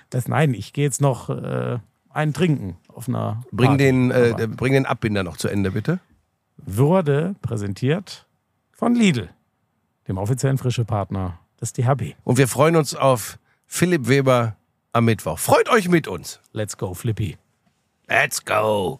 [0.09, 1.79] Das, nein, ich gehe jetzt noch äh,
[2.09, 3.43] einen trinken auf einer.
[3.51, 3.83] Bring Party.
[3.83, 5.99] den, äh, Aber bring den Abbinder noch zu Ende, bitte.
[6.57, 8.27] Wurde präsentiert
[8.71, 9.29] von Lidl,
[10.07, 12.15] dem offiziellen frische Partner des DHB.
[12.23, 14.55] Und wir freuen uns auf Philipp Weber
[14.91, 15.39] am Mittwoch.
[15.39, 16.39] Freut euch mit uns.
[16.51, 17.37] Let's go, Flippy.
[18.07, 18.99] Let's go.